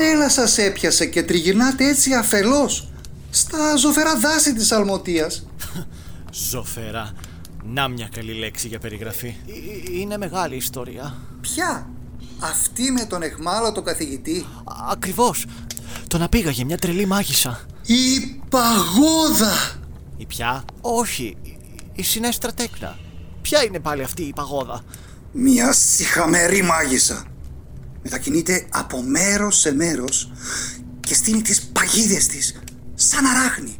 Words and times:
τρέλα 0.00 0.28
σας 0.28 0.58
έπιασε 0.58 1.06
και 1.06 1.22
τριγυρνάτε 1.22 1.88
έτσι 1.88 2.14
αφελώς 2.14 2.88
στα 3.30 3.76
ζωφερά 3.76 4.18
δάση 4.18 4.54
της 4.54 4.72
Αλμοτίας. 4.72 5.46
Ζωφερά. 6.50 7.12
Να 7.64 7.88
μια 7.88 8.08
καλή 8.14 8.32
λέξη 8.32 8.68
για 8.68 8.78
περιγραφή. 8.78 9.26
Ε, 9.26 9.92
ε, 9.92 9.98
είναι 10.00 10.18
μεγάλη 10.18 10.56
ιστορία. 10.56 11.16
Ποια; 11.40 11.90
Αυτή 12.38 12.90
με 12.90 13.04
τον 13.04 13.22
εχμάλωτο 13.22 13.82
καθηγητή. 13.82 14.46
Ακριβώς. 14.90 15.46
Τον 16.08 16.22
απήγαγε 16.22 16.64
μια 16.64 16.78
τρελή 16.78 17.06
μάγισσα. 17.06 17.60
Η 17.86 18.40
παγόδα! 18.48 19.52
Η 20.16 20.26
ποια; 20.26 20.64
Όχι. 20.80 21.36
Η 21.92 22.02
συνέστρα 22.02 22.52
τέκνα. 22.52 22.98
Ποια 23.42 23.64
είναι 23.64 23.78
πάλι 23.78 24.02
αυτή 24.02 24.22
η 24.22 24.32
παγόδα; 24.32 24.82
Μια 25.32 25.72
συχαμερή 25.72 26.62
μάγισσα. 26.62 27.24
Μετακινείται 28.02 28.66
από 28.70 29.02
μέρος 29.02 29.58
σε 29.58 29.74
μέρος 29.74 30.32
και 31.00 31.14
στείνει 31.14 31.42
τις 31.42 31.62
παγίδες 31.62 32.26
της 32.26 32.60
σαν 32.94 33.26
αράχνη. 33.26 33.78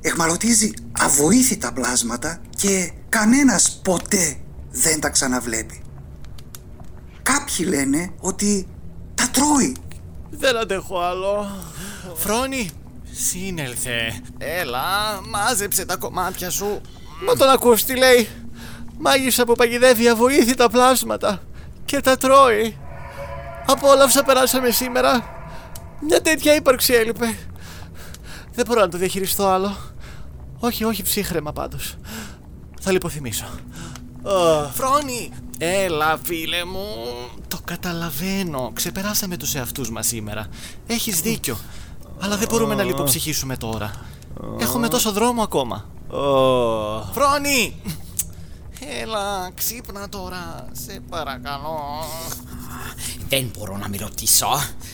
Εχμαλωτίζει 0.00 0.72
αβοήθητα 0.98 1.72
πλάσματα 1.72 2.40
και 2.56 2.90
κανένας 3.08 3.80
ποτέ 3.84 4.36
δεν 4.70 5.00
τα 5.00 5.10
ξαναβλέπει. 5.10 5.82
Κάποιοι 7.22 7.66
λένε 7.68 8.12
ότι 8.20 8.66
τα 9.14 9.28
τρώει. 9.30 9.76
Δεν 10.30 10.56
αντέχω 10.56 11.00
άλλο. 11.00 11.46
Φρόνη, 12.14 12.70
σύνελθε. 13.12 14.22
Έλα, 14.38 15.20
μάζεψε 15.28 15.84
τα 15.84 15.96
κομμάτια 15.96 16.50
σου. 16.50 16.80
Μα 17.26 17.34
τον 17.34 17.48
ακούς 17.48 17.84
τι 17.84 17.96
λέει. 17.96 18.28
Μάγισσα 18.98 19.44
που 19.44 19.54
παγιδεύει 19.54 20.08
αβοήθητα 20.08 20.70
πλάσματα 20.70 21.42
και 21.84 22.00
τα 22.00 22.16
τρώει. 22.16 22.76
Από 23.70 23.88
όλα 23.88 24.04
όσα 24.04 24.22
περάσαμε 24.22 24.70
σήμερα, 24.70 25.24
μια 26.00 26.22
τέτοια 26.22 26.54
ύπαρξη 26.54 26.92
έλειπε. 26.92 27.38
Δεν 28.52 28.66
μπορώ 28.66 28.80
να 28.80 28.88
το 28.88 28.98
διαχειριστώ 28.98 29.46
άλλο. 29.46 29.76
Όχι, 30.58 30.84
όχι 30.84 31.02
ψύχρεμα 31.02 31.52
πάντως. 31.52 31.94
Θα 32.80 32.92
λιποθυμίσω. 32.92 33.46
Φρόνη! 34.72 35.32
Έλα 35.58 36.18
φίλε 36.22 36.64
μου 36.64 36.86
Το 37.48 37.58
καταλαβαίνω 37.64 38.70
Ξεπεράσαμε 38.74 39.36
τους 39.36 39.54
εαυτούς 39.54 39.90
μας 39.90 40.06
σήμερα 40.06 40.46
Έχεις 40.86 41.20
δίκιο 41.20 41.58
Αλλά 42.20 42.36
δεν 42.36 42.48
μπορούμε 42.48 42.74
να 42.74 42.82
λιποψυχήσουμε 42.82 43.56
τώρα 43.56 43.90
Έχουμε 44.58 44.88
τόσο 44.88 45.12
δρόμο 45.12 45.42
ακόμα 45.42 45.88
Φρόνη! 47.12 47.80
Έλα, 49.02 49.50
ξύπνα 49.54 50.08
τώρα, 50.08 50.68
σε 50.72 51.00
παρακαλώ. 51.10 51.78
Δεν 53.28 53.50
μπορώ 53.58 53.76
να 53.76 53.88
με 53.88 53.96
ρωτήσω. 53.96 54.48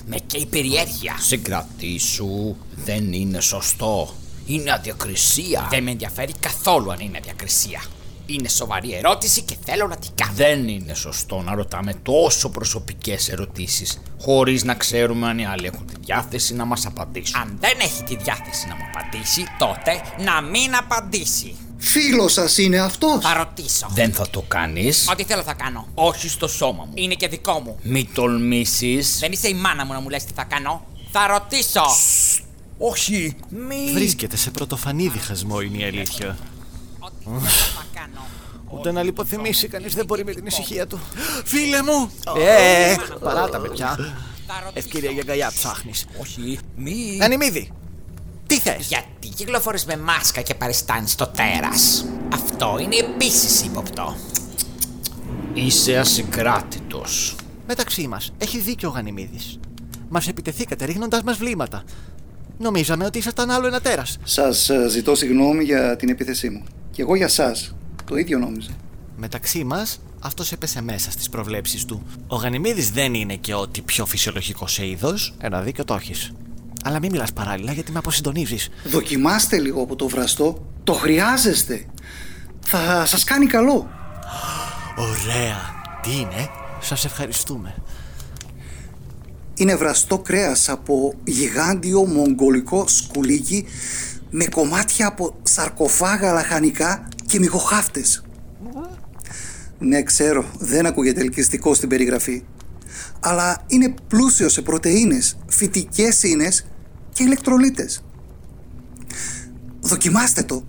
Με 0.06 0.16
καίει 0.16 0.46
περιέργεια. 0.46 1.16
Συγκρατήσου. 1.20 2.56
Δεν 2.74 3.12
είναι 3.12 3.40
σωστό. 3.40 4.14
Είναι 4.46 4.72
αδιακρισία. 4.72 5.66
Δεν 5.70 5.82
με 5.82 5.90
ενδιαφέρει 5.90 6.32
καθόλου 6.40 6.92
αν 6.92 7.00
είναι 7.00 7.18
αδιακρισία. 7.18 7.82
Είναι 8.26 8.48
σοβαρή 8.48 8.92
ερώτηση 8.92 9.42
και 9.42 9.56
θέλω 9.64 9.86
να 9.86 9.96
την 9.96 10.10
κάνω. 10.14 10.32
Δεν 10.34 10.68
είναι 10.68 10.94
σωστό 10.94 11.40
να 11.40 11.54
ρωτάμε 11.54 11.94
τόσο 12.02 12.50
προσωπικές 12.50 13.28
ερωτήσεις 13.28 14.00
χωρίς 14.20 14.64
να 14.64 14.74
ξέρουμε 14.74 15.26
αν 15.28 15.38
οι 15.38 15.46
άλλοι 15.46 15.66
έχουν 15.66 15.86
τη 15.86 15.94
διάθεση 16.00 16.54
να 16.54 16.64
μας 16.64 16.86
απαντήσουν. 16.86 17.40
Αν 17.40 17.56
δεν 17.60 17.78
έχει 17.80 18.02
τη 18.02 18.16
διάθεση 18.16 18.68
να 18.68 18.74
μου 18.74 18.84
απαντήσει, 18.94 19.44
τότε 19.58 20.02
να 20.24 20.40
μην 20.40 20.76
απαντήσει. 20.76 21.56
Φίλος 21.84 22.32
σας 22.32 22.58
είναι 22.58 22.78
αυτός. 22.78 23.24
Θα 23.24 23.34
ρωτήσω. 23.34 23.86
Δεν 23.90 24.12
θα 24.12 24.30
το 24.30 24.44
κάνεις. 24.48 25.08
Ό,τι 25.10 25.24
θέλω 25.24 25.42
θα 25.42 25.54
κάνω. 25.54 25.88
Όχι 25.94 26.28
στο 26.28 26.48
σώμα 26.48 26.84
μου. 26.84 26.92
Είναι 26.94 27.14
και 27.14 27.28
δικό 27.28 27.60
μου. 27.60 27.78
Μη 27.82 28.08
τολμήσεις. 28.14 29.18
Δεν 29.18 29.32
είσαι 29.32 29.48
η 29.48 29.54
μάνα 29.54 29.84
μου 29.84 29.92
να 29.92 30.00
μου 30.00 30.08
λες 30.08 30.24
τι 30.24 30.32
θα 30.34 30.44
κάνω. 30.44 30.86
Θα 31.10 31.26
ρωτήσω. 31.26 31.82
Όχι, 32.78 33.36
μη. 33.48 33.92
Βρίσκεται 33.92 34.36
σε 34.36 34.50
πρωτοφανή 34.50 35.08
διχασμό 35.08 35.60
είναι 35.60 35.78
η 35.78 35.84
αλήθεια. 35.84 36.38
Ό,τι 36.98 37.14
θέλω 37.24 37.38
θα 37.40 37.84
κάνω. 37.94 38.26
Ούτε 38.70 38.92
να 38.92 39.02
λιποθυμήσει 39.02 39.68
κανείς 39.68 39.94
δεν 39.94 40.04
μπορεί 40.04 40.24
με 40.24 40.32
την 40.32 40.46
ησυχία 40.46 40.86
του. 40.86 41.00
Φίλε 41.44 41.82
μου! 41.82 42.10
Ε, 42.38 42.94
παράτα 43.20 43.58
με 43.58 43.68
πια. 43.68 43.96
Θα 44.46 44.60
ρωτήσω. 44.64 44.72
Ευκαιρία 44.86 45.10
για 45.10 45.22
αγκαλιά 45.22 45.52
ψάχνεις. 45.54 46.06
Όχι, 46.20 46.58
μη. 46.76 47.18
Ανημίδη! 47.20 47.72
Τι 48.54 48.60
θες! 48.60 48.86
Γιατί 48.86 49.28
κυκλοφορείς 49.28 49.84
με 49.84 49.96
μάσκα 49.96 50.40
και 50.40 50.54
παριστάνεις 50.54 51.14
το 51.14 51.26
τέρας. 51.26 52.06
Αυτό 52.32 52.78
είναι 52.80 52.96
επίσης 52.96 53.62
ύποπτο. 53.64 54.16
Είσαι 55.54 55.98
ασυγκράτητος. 55.98 57.36
Μεταξύ 57.66 58.06
μας, 58.08 58.32
έχει 58.38 58.58
δίκιο 58.58 58.88
ο 58.88 58.92
Γανιμίδης. 58.92 59.58
Μας 60.08 60.28
επιτεθήκατε 60.28 60.84
ρίχνοντας 60.84 61.22
μας 61.22 61.36
βλήματα. 61.36 61.84
Νομίζαμε 62.58 63.04
ότι 63.04 63.18
ήσασταν 63.18 63.50
άλλο 63.50 63.66
ένα 63.66 63.80
τέρας. 63.80 64.16
Σας 64.24 64.68
ε, 64.68 64.88
ζητώ 64.88 65.14
συγγνώμη 65.14 65.64
για 65.64 65.96
την 65.96 66.08
επίθεσή 66.08 66.48
μου. 66.48 66.64
Και 66.90 67.02
εγώ 67.02 67.16
για 67.16 67.28
σας. 67.28 67.74
Το 68.04 68.16
ίδιο 68.16 68.38
νόμιζα. 68.38 68.70
Μεταξύ 69.16 69.64
μας, 69.64 70.00
αυτός 70.20 70.52
έπεσε 70.52 70.82
μέσα 70.82 71.10
στις 71.10 71.28
προβλέψεις 71.28 71.84
του. 71.84 72.02
Ο 72.26 72.36
Γανιμίδης 72.36 72.90
δεν 72.90 73.14
είναι 73.14 73.36
και 73.36 73.54
ό,τι 73.54 73.80
πιο 73.80 74.06
φυσιολογικός 74.06 74.72
σε 74.72 74.86
είδος. 74.86 75.34
Ένα 75.38 75.60
δίκιο 75.60 75.84
το 75.84 75.94
έχεις. 75.94 76.32
Αλλά 76.86 76.98
μην 76.98 77.10
μιλάς 77.10 77.32
παράλληλα 77.32 77.72
γιατί 77.72 77.92
με 77.92 77.98
αποσυντονίζεις. 77.98 78.68
Δοκιμάστε 78.84 79.58
λίγο 79.58 79.82
από 79.82 79.96
το 79.96 80.08
βραστό. 80.08 80.66
Το 80.84 80.92
χρειάζεστε. 80.92 81.86
Θα 82.60 83.06
σας 83.06 83.24
κάνει 83.24 83.46
καλό. 83.46 83.90
Ωραία! 84.96 85.56
Τι 86.02 86.10
είναι; 86.10 86.48
Σας 86.80 87.04
ευχαριστούμε. 87.04 87.74
Είναι 89.54 89.76
βραστό 89.76 90.18
κρέας 90.18 90.68
από 90.68 91.14
γιγάντιο 91.24 92.06
μογγολικό 92.06 92.88
σκουλίκι 92.88 93.66
με 94.30 94.44
κομμάτια 94.44 95.06
από 95.06 95.34
σαρκοφάγα 95.42 96.32
λαχανικά 96.32 97.08
και 97.26 97.38
μυγοχάφτες. 97.38 98.24
Ναι, 99.78 100.02
ξέρω, 100.02 100.44
δεν 100.58 100.86
ακούγεται 100.86 101.20
ελκυστικό 101.20 101.74
στην 101.74 101.88
περιγραφή. 101.88 102.44
Αλλά 103.20 103.62
είναι 103.66 103.94
πλούσιο 104.08 104.48
σε 104.48 104.62
πρωτεΐνες, 104.62 105.36
φυτικές 105.46 106.22
ίνες 106.22 106.66
και 107.14 107.22
ηλεκτρολίτες. 107.22 108.00
Δοκιμάστε 109.80 110.42
το. 110.42 110.62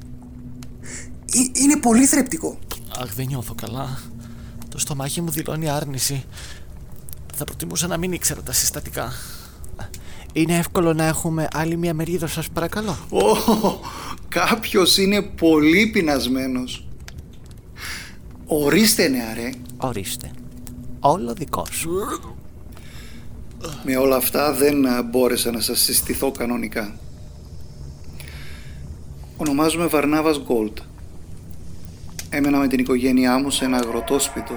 Ε- 1.34 1.62
Είναι 1.62 1.78
πολύ 1.78 2.06
θρεπτικό. 2.06 2.60
Αχ, 3.02 3.14
δεν 3.14 3.26
νιώθω 3.28 3.56
καλά. 3.56 4.00
Το 4.70 4.78
στομάχι 4.80 5.22
μου 5.22 5.30
δηλώνει 5.32 5.70
άρνηση. 5.70 6.24
Θα 7.36 7.44
προτιμούσα 7.44 7.88
να 7.88 7.98
μην 7.98 8.12
ήξερα 8.12 8.42
τα 8.42 8.52
συστατικά. 8.52 9.12
Είναι 10.34 10.58
εύκολο 10.58 10.94
να 10.94 11.06
έχουμε 11.06 11.48
άλλη 11.54 11.78
μια 11.78 11.94
μερίδα 11.94 12.28
σας 12.28 12.50
παρακαλώ. 12.50 12.98
Ω, 13.10 13.20
κάποιος 14.28 14.98
είναι 14.98 15.22
πολύ 15.22 15.88
πεινασμένος. 15.88 16.88
Ορίστε 18.46 19.08
νεαρέ, 19.08 19.50
Ορίστε. 19.78 20.32
Όλο 21.00 21.34
δικό 21.34 21.66
σου. 21.72 21.90
Με 23.84 23.98
όλα 23.98 24.16
αυτά 24.16 24.54
δεν 24.54 24.88
α, 24.88 25.02
μπόρεσα 25.02 25.52
να 25.52 25.60
σας 25.60 25.80
συστηθώ 25.80 26.32
κανονικά. 26.32 26.94
Ονομάζομαι 29.38 29.86
Βαρνάβας 29.86 30.40
Γκόλτ. 30.40 30.78
Έμενα 32.30 32.58
με 32.58 32.68
την 32.68 32.80
οικογένειά 32.80 33.38
μου 33.38 33.50
σε 33.50 33.66
ένα 33.66 33.78
αγροτόσπιτο 33.78 34.56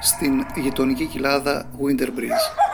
στην 0.00 0.46
γειτονική 0.56 1.06
κοιλάδα 1.06 1.68
Winter 1.80 2.06
Bridge. 2.06 2.66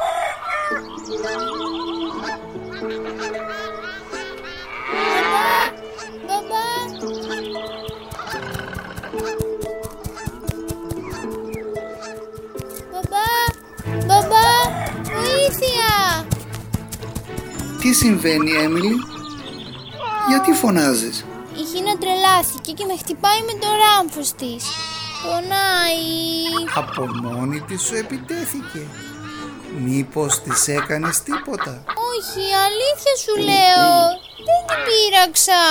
Τι 17.82 17.93
συμβαίνει, 17.93 18.52
Έμιλι; 18.52 18.94
Γιατί 20.29 20.52
φωνάζεις; 20.52 21.25
Η 21.61 21.64
Χίνα 21.70 21.99
τρελάθηκε 21.99 22.73
και 22.73 22.84
με 22.84 22.96
χτυπάει 22.96 23.40
με 23.49 23.52
το 23.62 23.69
ράμφος 23.82 24.32
της. 24.32 24.64
Πονάει. 25.23 26.06
Από 26.75 27.02
μόνη 27.23 27.61
της 27.61 27.82
σου 27.82 27.94
επιτέθηκε. 27.94 28.82
Μήπως 29.79 30.40
της 30.40 30.69
έκανες 30.69 31.23
τίποτα; 31.23 31.84
Όχι, 32.12 32.44
αλήθεια 32.67 33.14
σου 33.23 33.34
λέω. 33.49 33.93
Δεν 34.46 34.61
την 34.69 34.81
πείραξα. 34.87 35.62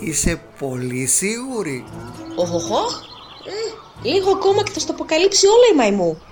Είσαι 0.00 0.42
πολύ 0.58 1.06
σίγουρη. 1.06 1.84
Οχοχο. 2.34 2.82
Ε, 3.54 4.08
λίγο 4.08 4.30
ακόμα 4.30 4.62
και 4.62 4.70
θα 4.70 4.80
στο 4.80 4.92
αποκαλύψει 4.92 5.46
όλα 5.46 5.66
η 5.72 5.76
μαϊμού. 5.76 6.22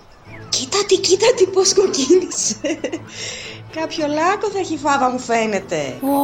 Κοίτα 0.48 0.84
τι, 0.86 0.98
κοίτα 0.98 1.34
τι 1.36 1.46
πως 1.46 1.74
κοκκίνησε. 1.74 2.80
Κάποιο 3.80 4.06
λάκκο 4.06 4.46
θα 4.50 4.58
έχει 4.58 4.76
φάβα 4.78 5.10
μου 5.10 5.18
φαίνεται. 5.18 5.80
Ω, 6.02 6.18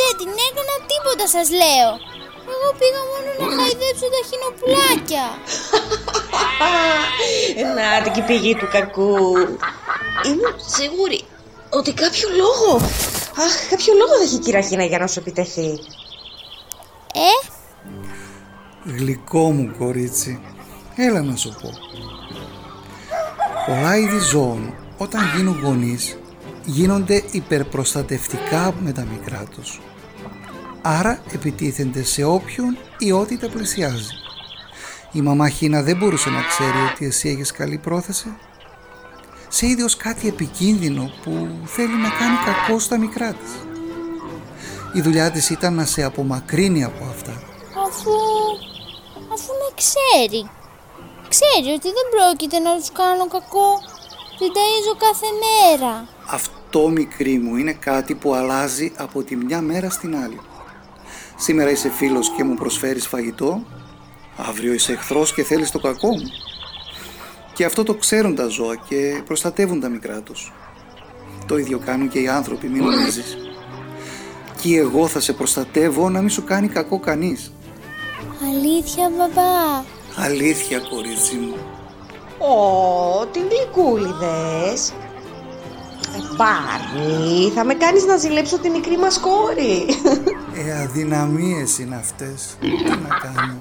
δεν 0.00 0.12
την 0.18 0.30
έκανα 0.48 0.74
τίποτα 0.90 1.26
σας 1.34 1.48
λέω. 1.60 1.90
Εγώ 2.54 2.68
πήγα 2.80 3.02
μόνο 3.10 3.28
να 3.40 3.46
χαϊδέψω 3.56 4.06
τα 4.14 4.20
χινοπουλάκια. 4.28 5.26
Να 7.76 8.02
την 8.02 8.12
και 8.12 8.20
η 8.20 8.22
πηγή 8.22 8.54
του 8.54 8.68
κακού. 8.72 9.16
Ήμουν 10.26 10.54
σίγουρη. 10.76 11.20
ότι 11.70 11.92
κάποιο 11.92 12.28
λόγο. 12.36 12.76
Αχ, 13.44 13.68
κάποιο 13.70 13.92
λόγο 13.98 14.12
δεν 14.18 14.26
έχει 14.26 14.34
η 14.34 14.38
κυραχίνα 14.38 14.84
για 14.84 14.98
να 14.98 15.06
σου 15.06 15.18
επιτεθεί. 15.18 15.68
Ε, 17.14 17.48
Γλυκό 18.84 19.50
μου 19.50 19.74
κορίτσι, 19.78 20.40
έλα 20.96 21.22
να 21.22 21.36
σου 21.36 21.56
πω. 21.62 21.70
Πολλά 23.66 23.96
είδη 23.96 24.18
ζώων 24.18 24.74
όταν 24.98 25.20
γίνουν 25.36 25.60
γονείς 25.62 26.18
γίνονται 26.70 27.22
υπερπροστατευτικά 27.30 28.74
με 28.80 28.92
τα 28.92 29.04
μικρά 29.04 29.44
τους. 29.54 29.80
Άρα 30.82 31.22
επιτίθενται 31.32 32.02
σε 32.02 32.24
όποιον 32.24 32.78
ή 32.98 33.12
ό,τι 33.12 33.38
τα 33.38 33.48
πλησιάζει. 33.48 34.14
Η 35.12 35.20
μαμά 35.20 35.48
Χίνα 35.48 35.82
δεν 35.82 35.96
μπορούσε 35.96 36.30
να 36.30 36.42
ξέρει 36.42 36.78
ότι 36.92 37.06
εσύ 37.06 37.28
έχεις 37.28 37.52
καλή 37.52 37.78
πρόθεση. 37.78 38.36
Σε 39.48 39.66
είδε 39.66 39.82
ως 39.82 39.96
κάτι 39.96 40.28
επικίνδυνο 40.28 41.10
που 41.22 41.48
θέλει 41.64 41.96
να 41.96 42.08
κάνει 42.08 42.36
κακό 42.44 42.78
στα 42.78 42.98
μικρά 42.98 43.32
της. 43.32 43.50
Η 44.92 45.00
δουλειά 45.00 45.30
της 45.30 45.50
ήταν 45.50 45.74
να 45.74 45.84
σε 45.84 46.02
απομακρύνει 46.02 46.84
από 46.84 47.04
αυτά 47.04 47.50
αφού... 47.90 48.14
αφού 49.34 49.50
με 49.60 49.68
ξέρει. 49.80 50.50
Ξέρει 51.34 51.68
ότι 51.78 51.88
δεν 51.96 52.06
πρόκειται 52.14 52.58
να 52.58 52.76
τους 52.76 52.90
κάνω 52.92 53.26
κακό. 53.36 53.70
Την 54.38 54.50
ταΐζω 54.56 54.94
κάθε 55.06 55.28
μέρα. 55.44 56.08
Αυτό 56.30 56.59
μικρή 56.78 57.38
μου 57.38 57.56
είναι 57.56 57.72
κάτι 57.72 58.14
που 58.14 58.34
αλλάζει 58.34 58.92
από 58.96 59.22
τη 59.22 59.36
μια 59.36 59.60
μέρα 59.60 59.90
στην 59.90 60.16
άλλη. 60.16 60.40
Σήμερα 61.36 61.70
είσαι 61.70 61.90
φίλος 61.90 62.30
και 62.36 62.44
μου 62.44 62.54
προσφέρεις 62.54 63.06
φαγητό, 63.06 63.62
αύριο 64.36 64.72
είσαι 64.72 64.92
εχθρός 64.92 65.34
και 65.34 65.42
θέλεις 65.42 65.70
το 65.70 65.78
κακό 65.78 66.08
μου. 66.08 66.30
Και 67.52 67.64
αυτό 67.64 67.82
το 67.82 67.94
ξέρουν 67.94 68.34
τα 68.34 68.46
ζώα 68.46 68.76
και 68.88 69.22
προστατεύουν 69.26 69.80
τα 69.80 69.88
μικρά 69.88 70.20
τους. 70.20 70.52
Το 71.46 71.58
ίδιο 71.58 71.78
κάνουν 71.78 72.08
και 72.08 72.18
οι 72.18 72.28
άνθρωποι, 72.28 72.68
μην 72.68 72.84
νομίζεις. 72.84 73.36
Και 74.60 74.76
εγώ 74.76 75.06
θα 75.06 75.20
σε 75.20 75.32
προστατεύω 75.32 76.10
να 76.10 76.20
μην 76.20 76.30
σου 76.30 76.44
κάνει 76.44 76.68
κακό 76.68 76.98
κανείς. 76.98 77.52
Αλήθεια, 78.48 79.10
μπαμπά. 79.16 79.84
Αλήθεια, 80.16 80.78
κορίτσι 80.78 81.36
μου. 81.36 81.56
Ω, 82.38 83.26
την 83.26 83.42
γλυκούλη 83.50 84.14
δες. 84.20 84.92
Ε, 86.16 86.34
Μπάρνι, 86.36 87.50
θα 87.54 87.64
με 87.64 87.74
κάνεις 87.74 88.04
να 88.04 88.16
ζηλέψω 88.16 88.58
τη 88.58 88.70
μικρή 88.70 88.98
μας 88.98 89.18
κόρη. 89.20 89.86
Ε, 90.54 90.82
αδυναμίες 90.82 91.78
είναι 91.78 91.96
αυτές. 91.96 92.56
Τι 92.60 92.68
να 92.68 93.08
κάνω. 93.22 93.58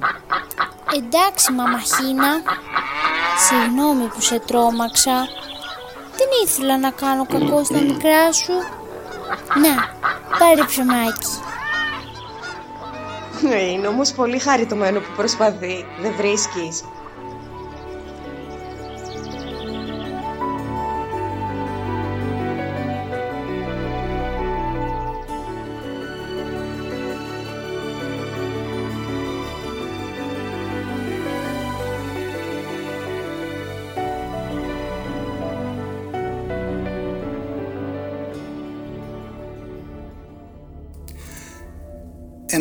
Εντάξει, 0.95 1.51
μαμαχίνα. 1.51 2.41
Συγγνώμη 3.47 4.03
που 4.03 4.21
σε 4.21 4.39
τρόμαξα. 4.39 5.13
Δεν 6.17 6.27
ήθελα 6.45 6.77
να 6.77 6.91
κάνω 6.91 7.25
κακό 7.25 7.63
στα 7.63 7.81
μικρά 7.81 8.33
σου. 8.33 8.53
Να, 9.61 9.73
πάρε 10.39 10.63
ψωμάκι. 10.65 11.27
Ε, 13.53 13.71
Είναι 13.71 13.87
όμως 13.87 14.11
πολύ 14.11 14.39
χαριτωμένο 14.39 14.99
που 14.99 15.11
προσπαθεί, 15.15 15.85
δεν 16.01 16.13
βρίσκεις. 16.17 16.83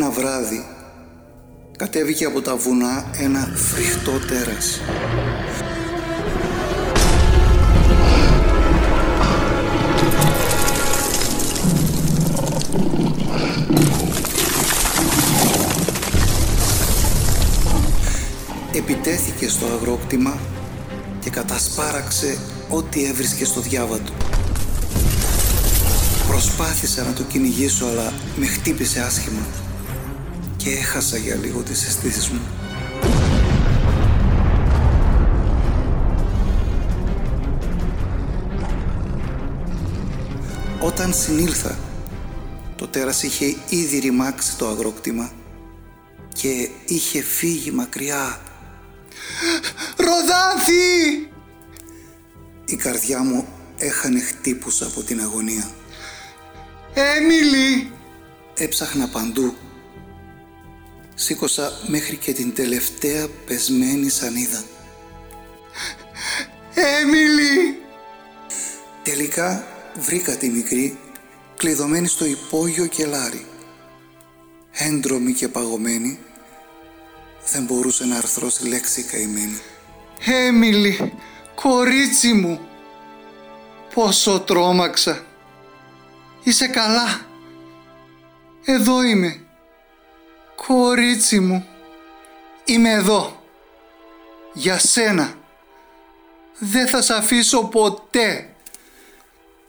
Ένα 0.08 0.16
βράδυ 0.20 0.64
κατέβηκε 1.76 2.24
από 2.24 2.40
τα 2.40 2.56
βουνά 2.56 3.04
ένα 3.18 3.48
φρικτό 3.54 4.26
τέρας. 4.26 4.80
Επιτέθηκε 18.72 19.48
στο 19.48 19.66
αγρόκτημα 19.66 20.38
και 21.20 21.30
κατασπάραξε 21.30 22.38
ό,τι 22.68 23.04
έβρισκε 23.04 23.44
στο 23.44 23.60
διάβα 23.60 23.98
του. 23.98 24.12
Προσπάθησα 26.28 27.02
να 27.02 27.12
το 27.12 27.22
κυνηγήσω 27.22 27.86
αλλά 27.86 28.12
με 28.36 28.46
χτύπησε 28.46 29.00
άσχημα 29.00 29.67
και 30.58 30.70
έχασα 30.70 31.16
για 31.16 31.34
λίγο 31.34 31.62
τις 31.62 31.86
αισθήσεις 31.86 32.28
μου. 32.28 32.40
Όταν 40.80 41.14
συνήλθα, 41.14 41.78
το 42.76 42.86
τέρας 42.88 43.22
είχε 43.22 43.56
ήδη 43.68 43.98
ρημάξει 43.98 44.56
το 44.56 44.68
αγρόκτημα 44.68 45.32
και 46.34 46.68
είχε 46.86 47.22
φύγει 47.22 47.70
μακριά. 47.70 48.40
«Ροδάνθη!» 49.96 51.30
Η 52.66 52.76
καρδιά 52.76 53.22
μου 53.22 53.46
έχανε 53.78 54.20
χτύπους 54.20 54.82
από 54.82 55.02
την 55.02 55.20
αγωνία. 55.20 55.70
«Έμιλι!» 56.94 57.92
Έψαχνα 58.56 59.08
παντού. 59.08 59.54
Σήκωσα 61.20 61.72
μέχρι 61.86 62.16
και 62.16 62.32
την 62.32 62.54
τελευταία 62.54 63.28
πεσμένη 63.46 64.08
σανίδα. 64.08 64.62
«Έμιλι!» 66.74 67.78
Τελικά 69.02 69.66
βρήκα 69.98 70.36
τη 70.36 70.48
μικρή 70.48 70.98
κλειδωμένη 71.56 72.06
στο 72.06 72.24
υπόγειο 72.24 72.86
κελάρι. 72.86 73.46
Έντρομη 74.70 75.32
και 75.32 75.48
παγωμένη, 75.48 76.18
δεν 77.52 77.62
μπορούσε 77.62 78.04
να 78.04 78.16
αρθρώσει 78.16 78.68
λέξη 78.68 79.02
καημένη. 79.02 79.60
«Έμιλι, 80.24 81.12
κορίτσι 81.54 82.32
μου, 82.32 82.60
πόσο 83.94 84.40
τρόμαξα. 84.40 85.24
Είσαι 86.42 86.66
καλά. 86.66 87.20
Εδώ 88.64 89.02
είμαι. 89.02 89.47
Κορίτσι 90.66 91.40
μου, 91.40 91.66
είμαι 92.64 92.90
εδώ. 92.90 93.42
Για 94.52 94.78
σένα. 94.78 95.34
Δεν 96.58 96.88
θα 96.88 97.02
σε 97.02 97.14
αφήσω 97.14 97.64
ποτέ. 97.64 98.54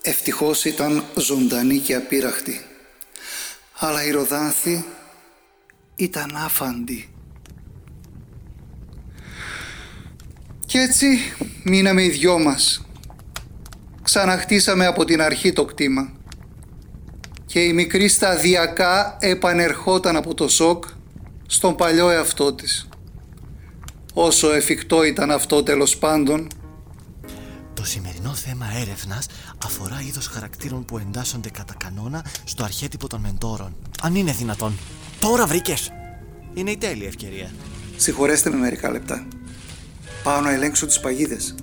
Ευτυχώς 0.01 0.65
ήταν 0.65 1.03
ζωντανή 1.15 1.77
και 1.77 1.96
απείραχτη. 1.96 2.65
Αλλά 3.79 4.03
η 4.03 4.12
Ροδάνθη 4.12 4.86
ήταν 5.96 6.36
άφαντη. 6.36 7.10
Κι 10.65 10.77
έτσι 10.77 11.19
μείναμε 11.63 12.03
οι 12.03 12.10
δυο 12.10 12.39
μας. 12.39 12.86
Ξαναχτίσαμε 14.03 14.86
από 14.86 15.05
την 15.05 15.22
αρχή 15.22 15.53
το 15.53 15.65
κτήμα. 15.65 16.18
Και 17.51 17.59
η 17.59 17.73
μικρή 17.73 18.07
σταδιακά 18.07 19.17
επανερχόταν 19.19 20.15
από 20.15 20.33
το 20.33 20.47
σοκ 20.47 20.83
στον 21.47 21.75
παλιό 21.75 22.09
εαυτό 22.09 22.53
της. 22.53 22.87
Όσο 24.13 24.53
εφικτό 24.53 25.03
ήταν 25.03 25.31
αυτό 25.31 25.63
τέλος 25.63 25.97
πάντων, 25.97 26.47
Το 27.73 27.85
σημερινό 27.85 28.33
θέμα 28.33 28.65
έρευνας 28.81 29.27
αφορά 29.65 30.01
είδος 30.07 30.27
χαρακτήρων 30.27 30.85
που 30.85 30.97
εντάσσονται 30.97 31.49
κατά 31.49 31.73
κανόνα 31.77 32.25
στο 32.43 32.63
αρχέτυπο 32.63 33.07
των 33.07 33.21
μεντόρων. 33.21 33.75
Αν 34.01 34.15
είναι 34.15 34.31
δυνατόν. 34.31 34.77
Τώρα 35.19 35.45
βρήκες! 35.45 35.91
Είναι 36.53 36.71
η 36.71 36.77
τέλεια 36.77 37.07
ευκαιρία. 37.07 37.51
συγχωρέστε 37.97 38.49
με 38.49 38.55
μερικά 38.57 38.91
λεπτά. 38.91 39.27
Πάω 40.23 40.41
να 40.41 40.51
ελέγξω 40.51 40.85
τις 40.85 40.99
παγίδες. 40.99 41.55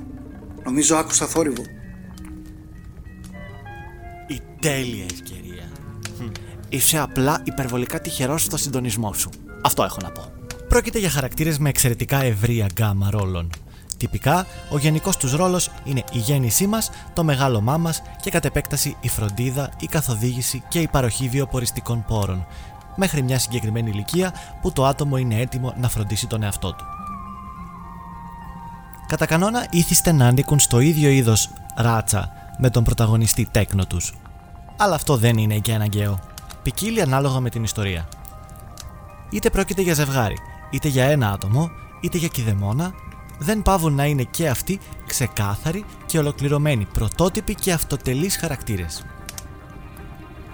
Νομίζω 0.64 0.96
άκουσα 0.96 1.26
θόρυβο. 1.26 1.62
Η 4.28 4.40
τέλεια 4.60 5.04
ευκαιρία. 5.04 5.45
Χμ. 6.68 6.76
Είσαι 6.76 6.98
απλά 6.98 7.40
υπερβολικά 7.44 8.00
τυχερός 8.00 8.42
στο 8.42 8.56
συντονισμό 8.56 9.12
σου. 9.12 9.30
Αυτό 9.62 9.82
έχω 9.82 9.96
να 10.02 10.10
πω. 10.10 10.22
Πρόκειται 10.68 10.98
για 10.98 11.10
χαρακτήρες 11.10 11.58
με 11.58 11.68
εξαιρετικά 11.68 12.22
ευρία 12.22 12.66
γκάμα 12.72 13.10
ρόλων. 13.10 13.50
Τυπικά, 13.96 14.46
ο 14.70 14.78
γενικός 14.78 15.16
τους 15.16 15.32
ρόλος 15.32 15.70
είναι 15.84 16.04
η 16.12 16.18
γέννησή 16.18 16.66
μας, 16.66 16.90
το 17.12 17.24
μεγάλωμά 17.24 17.76
μας 17.76 18.02
και 18.20 18.30
κατ' 18.30 18.44
επέκταση 18.44 18.96
η 19.00 19.08
φροντίδα, 19.08 19.70
η 19.80 19.86
καθοδήγηση 19.86 20.62
και 20.68 20.80
η 20.80 20.88
παροχή 20.88 21.28
βιοποριστικών 21.28 22.04
πόρων, 22.08 22.46
μέχρι 22.96 23.22
μια 23.22 23.38
συγκεκριμένη 23.38 23.90
ηλικία 23.90 24.34
που 24.60 24.72
το 24.72 24.86
άτομο 24.86 25.16
είναι 25.16 25.40
έτοιμο 25.40 25.74
να 25.80 25.88
φροντίσει 25.88 26.26
τον 26.26 26.42
εαυτό 26.42 26.72
του. 26.72 26.84
Κατά 29.06 29.26
κανόνα 29.26 29.66
ήθιστε 29.70 30.12
να 30.12 30.26
ανήκουν 30.26 30.58
στο 30.58 30.80
ίδιο 30.80 31.10
είδος 31.10 31.50
ράτσα 31.76 32.32
με 32.58 32.70
τον 32.70 32.84
πρωταγωνιστή 32.84 33.48
τέκνο 33.50 33.86
τους. 33.86 34.14
Αλλά 34.76 34.94
αυτό 34.94 35.16
δεν 35.16 35.36
είναι 35.36 35.58
και 35.58 35.74
αναγκαίο. 35.74 36.18
Ποικίλει 36.66 37.00
ανάλογα 37.00 37.40
με 37.40 37.50
την 37.50 37.62
ιστορία. 37.62 38.08
Είτε 39.30 39.50
πρόκειται 39.50 39.82
για 39.82 39.94
ζευγάρι, 39.94 40.36
είτε 40.70 40.88
για 40.88 41.04
ένα 41.04 41.30
άτομο, 41.32 41.70
είτε 42.00 42.18
για 42.18 42.28
κηδεμόνα, 42.28 42.94
δεν 43.38 43.62
πάβουν 43.62 43.94
να 43.94 44.04
είναι 44.04 44.22
και 44.22 44.48
αυτοί 44.48 44.80
ξεκάθαροι 45.06 45.84
και 46.06 46.18
ολοκληρωμένοι, 46.18 46.84
πρωτότυποι 46.84 47.54
και 47.54 47.72
αυτοτελείς 47.72 48.36
χαρακτήρες. 48.36 49.04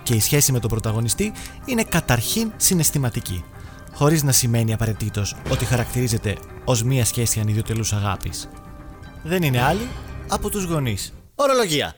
Και 0.02 0.14
η 0.14 0.20
σχέση 0.20 0.52
με 0.52 0.58
τον 0.58 0.70
πρωταγωνιστή 0.70 1.32
είναι 1.64 1.82
καταρχήν 1.82 2.52
συναισθηματική, 2.56 3.44
χωρίς 3.94 4.22
να 4.22 4.32
σημαίνει 4.32 4.72
απαραίτητος 4.72 5.36
ότι 5.50 5.64
χαρακτηρίζεται 5.64 6.36
ως 6.64 6.82
μία 6.82 7.04
σχέση 7.04 7.40
ανιδιοτελούς 7.40 7.92
αγάπης. 7.92 8.48
Δεν 9.22 9.42
είναι 9.42 9.62
άλλη 9.62 9.88
από 10.28 10.50
τους 10.50 10.64
γονείς. 10.64 11.12
Ορολογία. 11.34 11.94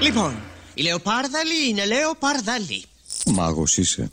Λοιπόν, 0.00 0.34
η 0.74 0.82
Λεοπάρδαλη 0.82 1.68
είναι 1.68 1.86
Λεοπάρδαλη. 1.86 2.84
Μάγος 3.26 3.76
είσαι. 3.76 4.10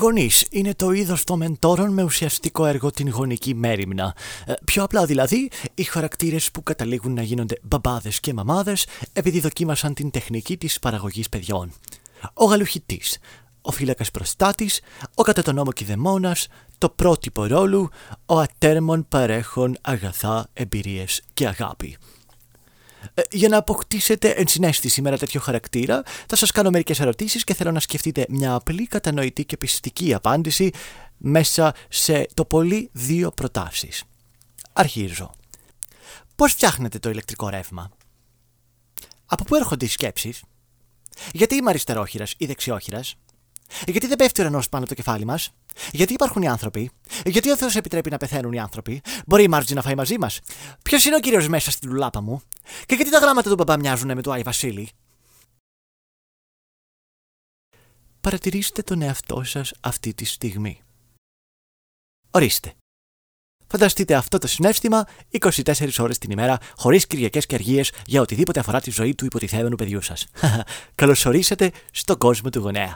Γονείς 0.00 0.46
είναι 0.50 0.74
το 0.74 0.90
είδος 0.90 1.24
των 1.24 1.38
μεντόρων 1.38 1.92
με 1.92 2.02
ουσιαστικό 2.02 2.66
έργο 2.66 2.90
την 2.90 3.10
γονική 3.10 3.54
μέρημνα. 3.54 4.14
Ε, 4.46 4.52
πιο 4.64 4.82
απλά 4.82 5.04
δηλαδή, 5.04 5.50
οι 5.74 5.82
χαρακτήρες 5.82 6.50
που 6.50 6.62
καταλήγουν 6.62 7.12
να 7.12 7.22
γίνονται 7.22 7.58
μπαμπάδες 7.62 8.20
και 8.20 8.32
μαμάδες 8.32 8.86
επειδή 9.12 9.40
δοκίμασαν 9.40 9.94
την 9.94 10.10
τεχνική 10.10 10.56
της 10.56 10.78
παραγωγής 10.78 11.28
παιδιών. 11.28 11.72
Ο 12.34 12.44
γαλουχητής, 12.44 13.18
ο 13.62 13.70
φύλακας 13.70 14.10
προστάτης, 14.10 14.80
ο 15.14 15.22
κατά 15.22 15.42
τον 15.42 15.54
νόμο 15.54 15.72
κηδεμόνα, 15.72 16.36
το 16.78 16.88
πρότυπο 16.88 17.46
ρόλου, 17.46 17.88
ο 18.26 18.38
ατέρμον 18.38 19.06
παρέχων 19.08 19.76
αγαθά, 19.80 20.48
εμπειρίες 20.52 21.22
και 21.34 21.46
αγάπη. 21.46 21.96
Ε, 23.14 23.22
για 23.30 23.48
να 23.48 23.56
αποκτήσετε 23.56 24.28
ενσυναίσθηση 24.30 25.02
με 25.02 25.08
ένα 25.08 25.18
τέτοιο 25.18 25.40
χαρακτήρα, 25.40 26.02
θα 26.26 26.36
σας 26.36 26.50
κάνω 26.50 26.70
μερικές 26.70 27.00
ερωτήσεις 27.00 27.44
και 27.44 27.54
θέλω 27.54 27.70
να 27.70 27.80
σκεφτείτε 27.80 28.26
μια 28.28 28.54
απλή, 28.54 28.86
κατανοητή 28.86 29.44
και 29.44 29.56
πιστική 29.56 30.14
απάντηση 30.14 30.70
μέσα 31.16 31.74
σε 31.88 32.26
το 32.34 32.44
πολύ 32.44 32.90
δύο 32.92 33.30
προτάσεις. 33.30 34.04
Αρχίζω. 34.72 35.30
Πώς 36.36 36.52
φτιάχνετε 36.52 36.98
το 36.98 37.10
ηλεκτρικό 37.10 37.48
ρεύμα; 37.48 37.90
Από 39.26 39.44
πού 39.44 39.54
έρχονται 39.54 39.84
οι 39.84 39.88
σκέψεις; 39.88 40.42
Γιατί 41.32 41.54
είμαι 41.54 41.70
αριστερόχειρας 41.70 42.34
ή 42.36 42.46
δεξιόχειρας; 42.46 43.14
Γιατί 43.86 44.06
δεν 44.06 44.16
πέφτει 44.16 44.40
ο 44.40 44.44
ουρανός 44.44 44.68
πάνω 44.68 44.84
από 44.84 44.94
το 44.94 45.02
κεφάλι 45.02 45.24
μας; 45.24 45.50
Γιατί 45.92 46.12
υπάρχουν 46.12 46.42
οι 46.42 46.48
άνθρωποι; 46.48 46.90
Γιατί 47.24 47.50
ο 47.50 47.56
Θεός 47.56 47.76
επιτρέπει 47.76 48.10
να 48.10 48.16
πεθαίνουν 48.16 48.52
οι 48.52 48.60
άνθρωποι; 48.60 49.02
Μπορεί 49.26 49.42
η 49.42 49.48
Μάρτζη 49.48 49.74
να 49.74 49.82
φάει 49.82 49.94
μαζί 49.94 50.18
μας; 50.18 50.40
Ποιος 50.82 51.04
είναι 51.04 51.16
ο 51.16 51.20
κύριος 51.20 51.48
μέσα 51.48 51.70
στην 51.70 51.88
τουλάπα 51.88 52.20
μου; 52.20 52.42
Και 52.86 52.94
γιατί 52.94 53.10
τα 53.10 53.18
γράμματα 53.18 53.48
του 53.50 53.54
μπαμπά 53.54 53.78
μοιάζουν 53.78 54.14
με 54.14 54.22
του 54.22 54.32
Άι 54.32 54.42
Βασίλη; 54.42 54.88
Παρατηρήστε 58.20 58.82
τον 58.82 59.02
εαυτό 59.02 59.42
σας 59.44 59.72
αυτή 59.80 60.14
τη 60.14 60.24
στιγμή. 60.24 60.82
Ορίστε. 62.30 62.72
Φανταστείτε 63.66 64.14
αυτό 64.14 64.38
το 64.38 64.46
συνέστημα 64.46 65.04
24 65.40 65.88
ώρες 65.98 66.18
την 66.18 66.30
ημέρα, 66.30 66.58
χωρίς 66.76 67.06
Κυριακές 67.06 67.46
και 67.46 67.54
αργίες 67.54 67.92
για 68.06 68.20
οτιδήποτε 68.20 68.60
αφορά 68.60 68.80
τη 68.80 68.90
ζωή 68.90 69.14
του 69.14 69.24
υποτιθέμενου 69.24 69.76
παιδιού 69.76 70.00
σας. 70.00 70.26
Καλώς 70.94 71.26
ορίσατε 71.26 71.70
στον 71.90 72.18
κόσμο 72.18 72.50
του 72.50 72.58
γονέα. 72.58 72.92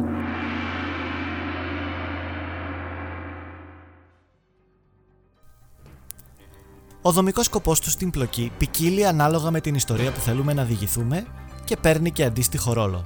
Ο 7.03 7.13
δομικός 7.13 7.45
σκοπός 7.45 7.81
του 7.81 7.91
στην 7.91 8.11
πλοκή 8.11 8.53
ποικίλει 8.59 9.07
ανάλογα 9.07 9.51
με 9.51 9.61
την 9.61 9.75
ιστορία 9.75 10.13
που 10.13 10.21
θέλουμε 10.21 10.53
να 10.53 10.65
διηγηθούμε 10.65 11.27
και 11.65 11.77
παίρνει 11.77 12.11
και 12.11 12.25
αντίστοιχο 12.25 12.73
ρόλο. 12.73 13.05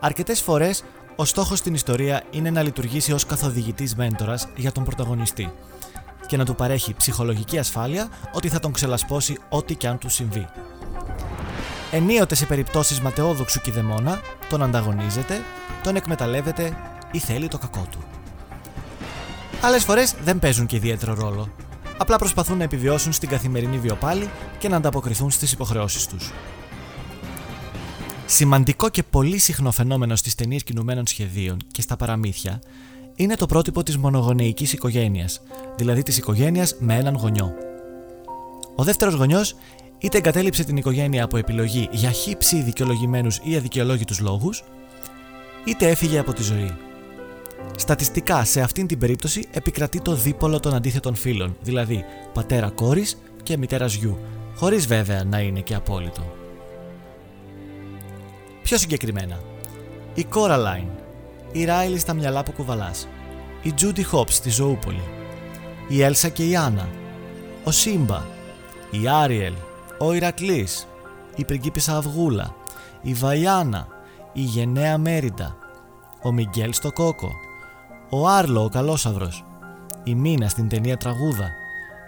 Αρκετές 0.00 0.40
φορές, 0.40 0.84
ο 1.16 1.24
στόχος 1.24 1.58
στην 1.58 1.74
ιστορία 1.74 2.22
είναι 2.30 2.50
να 2.50 2.62
λειτουργήσει 2.62 3.12
ως 3.12 3.26
καθοδηγητής 3.26 3.96
μέντορας 3.96 4.48
για 4.56 4.72
τον 4.72 4.84
πρωταγωνιστή 4.84 5.52
και 6.26 6.36
να 6.36 6.44
του 6.44 6.54
παρέχει 6.54 6.94
ψυχολογική 6.94 7.58
ασφάλεια 7.58 8.08
ότι 8.32 8.48
θα 8.48 8.58
τον 8.58 8.72
ξελασπώσει 8.72 9.38
ό,τι 9.48 9.74
και 9.74 9.88
αν 9.88 9.98
του 9.98 10.08
συμβεί. 10.08 10.46
Ενίοτε 11.90 12.34
σε 12.34 12.46
περιπτώσεις 12.46 13.00
ματαιόδοξου 13.00 13.60
κηδεμόνα, 13.60 14.20
τον 14.48 14.62
ανταγωνίζεται, 14.62 15.40
τον 15.82 15.96
εκμεταλλεύεται 15.96 16.76
ή 17.12 17.18
θέλει 17.18 17.48
το 17.48 17.58
κακό 17.58 17.86
του. 17.90 17.98
Άλλες 19.60 19.84
φορές 19.84 20.14
δεν 20.22 20.38
παίζουν 20.38 20.66
και 20.66 20.76
ιδιαίτερο 20.76 21.14
ρόλο 21.14 21.48
απλά 22.00 22.16
προσπαθούν 22.16 22.56
να 22.56 22.64
επιβιώσουν 22.64 23.12
στην 23.12 23.28
καθημερινή 23.28 23.78
βιοπάλη 23.78 24.30
και 24.58 24.68
να 24.68 24.76
ανταποκριθούν 24.76 25.30
στις 25.30 25.52
υποχρεώσεις 25.52 26.06
τους. 26.06 26.32
Σημαντικό 28.26 28.88
και 28.88 29.02
πολύ 29.02 29.38
συχνό 29.38 29.70
φαινόμενο 29.70 30.16
στις 30.16 30.34
ταινίες 30.34 30.62
κινουμένων 30.62 31.06
σχεδίων 31.06 31.56
και 31.72 31.82
στα 31.82 31.96
παραμύθια 31.96 32.60
είναι 33.14 33.36
το 33.36 33.46
πρότυπο 33.46 33.82
της 33.82 33.96
μονογονεϊκής 33.96 34.72
οικογένειας, 34.72 35.40
δηλαδή 35.76 36.02
της 36.02 36.16
οικογένειας 36.16 36.74
με 36.78 36.94
έναν 36.94 37.14
γονιό. 37.14 37.52
Ο 38.76 38.84
δεύτερος 38.84 39.14
γονιός 39.14 39.54
είτε 39.98 40.18
εγκατέλειψε 40.18 40.64
την 40.64 40.76
οικογένεια 40.76 41.24
από 41.24 41.36
επιλογή 41.36 41.88
για 41.92 42.10
χύψη 42.10 42.62
δικαιολογημένους 42.62 43.40
ή 43.42 43.56
αδικαιολόγητους 43.56 44.20
λόγους, 44.20 44.64
είτε 45.64 45.88
έφυγε 45.88 46.18
από 46.18 46.32
τη 46.32 46.42
ζωή. 46.42 46.76
Στατιστικά 47.76 48.44
σε 48.44 48.60
αυτήν 48.60 48.86
την 48.86 48.98
περίπτωση 48.98 49.48
επικρατεί 49.50 50.00
το 50.00 50.14
δίπολο 50.14 50.60
των 50.60 50.74
αντίθετων 50.74 51.14
φύλων, 51.14 51.56
δηλαδή 51.60 52.04
πατέρα 52.32 52.70
κόρης 52.70 53.18
και 53.42 53.56
μητέρας 53.56 53.94
γιου, 53.94 54.18
χωρίς 54.56 54.86
βέβαια 54.86 55.24
να 55.24 55.40
είναι 55.40 55.60
και 55.60 55.74
απόλυτο. 55.74 56.22
Πιο 58.62 58.78
συγκεκριμένα, 58.78 59.40
η 60.14 60.26
Coraline, 60.34 60.90
η 61.52 61.64
Ράιλι 61.64 61.98
στα 61.98 62.12
μυαλά 62.12 62.42
που 62.42 62.52
κουβαλάς, 62.52 63.08
η 63.62 63.74
Judy 63.80 64.02
Hopps 64.12 64.30
στη 64.30 64.50
Ζωούπολη, 64.50 65.02
η 65.88 66.02
Έλσα 66.02 66.28
και 66.28 66.48
η 66.48 66.56
Άννα, 66.56 66.88
ο 67.64 67.70
Σύμπα, 67.70 68.22
η 68.90 69.08
Άριελ, 69.08 69.54
ο 69.98 70.12
Ηρακλής, 70.12 70.86
η 71.36 71.44
πριγκίπισσα 71.44 71.96
Αυγούλα, 71.96 72.54
η 73.02 73.12
Βαϊάννα, 73.12 73.86
η 74.32 74.40
Γενναία 74.40 74.98
Μέριντα, 74.98 75.56
ο 76.22 76.32
Μιγγέλ 76.32 76.72
στο 76.72 76.92
Κόκο, 76.92 77.30
ο 78.10 78.28
Άρλο 78.28 78.64
ο 78.64 78.68
Καλόσαυρος, 78.68 79.44
η 80.04 80.14
Μίνα 80.14 80.48
στην 80.48 80.68
ταινία 80.68 80.96
Τραγούδα, 80.96 81.50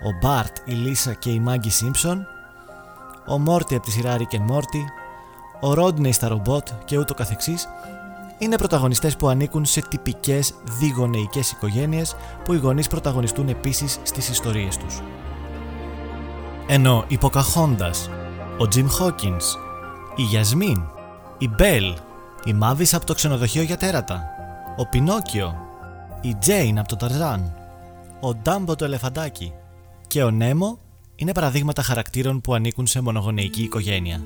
ο 0.04 0.18
Μπάρτ, 0.20 0.56
η 0.64 0.72
Λίσα 0.72 1.12
και 1.12 1.30
η 1.30 1.40
Μάγκη 1.40 1.70
Σίμψον, 1.70 2.26
ο 3.26 3.38
Μόρτι 3.38 3.74
από 3.74 3.84
τη 3.84 3.90
σειρά 3.90 4.16
Rick 4.18 4.38
Μόρτι, 4.38 4.84
ο 5.60 5.74
Ρόντνεϊ 5.74 6.12
στα 6.12 6.28
ρομπότ 6.28 6.68
και 6.84 6.98
ούτω 6.98 7.14
καθεξής, 7.14 7.68
είναι 8.38 8.56
πρωταγωνιστές 8.56 9.16
που 9.16 9.28
ανήκουν 9.28 9.64
σε 9.64 9.80
τυπικές 9.80 10.54
διγονεϊκές 10.78 11.50
οικογένειες 11.50 12.16
που 12.44 12.52
οι 12.52 12.56
γονείς 12.56 12.88
πρωταγωνιστούν 12.88 13.48
επίσης 13.48 13.98
στις 14.02 14.28
ιστορίες 14.28 14.76
τους. 14.76 15.00
Ενώ 16.66 17.04
η 17.08 17.18
Ποκαχόντας, 17.18 18.10
ο 18.58 18.68
Τζιμ 18.68 18.86
Χόκινς, 18.88 19.54
η 20.16 20.22
Γιασμίν, 20.22 20.82
η 21.38 21.48
Μπέλ, 21.48 21.94
η 22.44 22.52
Μάβης 22.52 22.94
από 22.94 23.06
το 23.06 23.14
ξενοδοχείο 23.14 23.62
για 23.62 23.76
τέρατα, 23.76 24.24
ο 24.76 24.86
Πινόκιο, 24.86 25.70
η 26.24 26.34
Τζέιν 26.34 26.78
από 26.78 26.88
το 26.88 26.96
Ταρζάν, 26.96 27.54
ο 28.20 28.34
Ντάμπο 28.34 28.76
το 28.76 28.84
ελεφαντάκι 28.84 29.52
και 30.06 30.22
ο 30.22 30.30
Νέμο 30.30 30.78
είναι 31.16 31.32
παραδείγματα 31.32 31.82
χαρακτήρων 31.82 32.40
που 32.40 32.54
ανήκουν 32.54 32.86
σε 32.86 33.00
μονογονεϊκή 33.00 33.62
οικογένεια. 33.62 34.20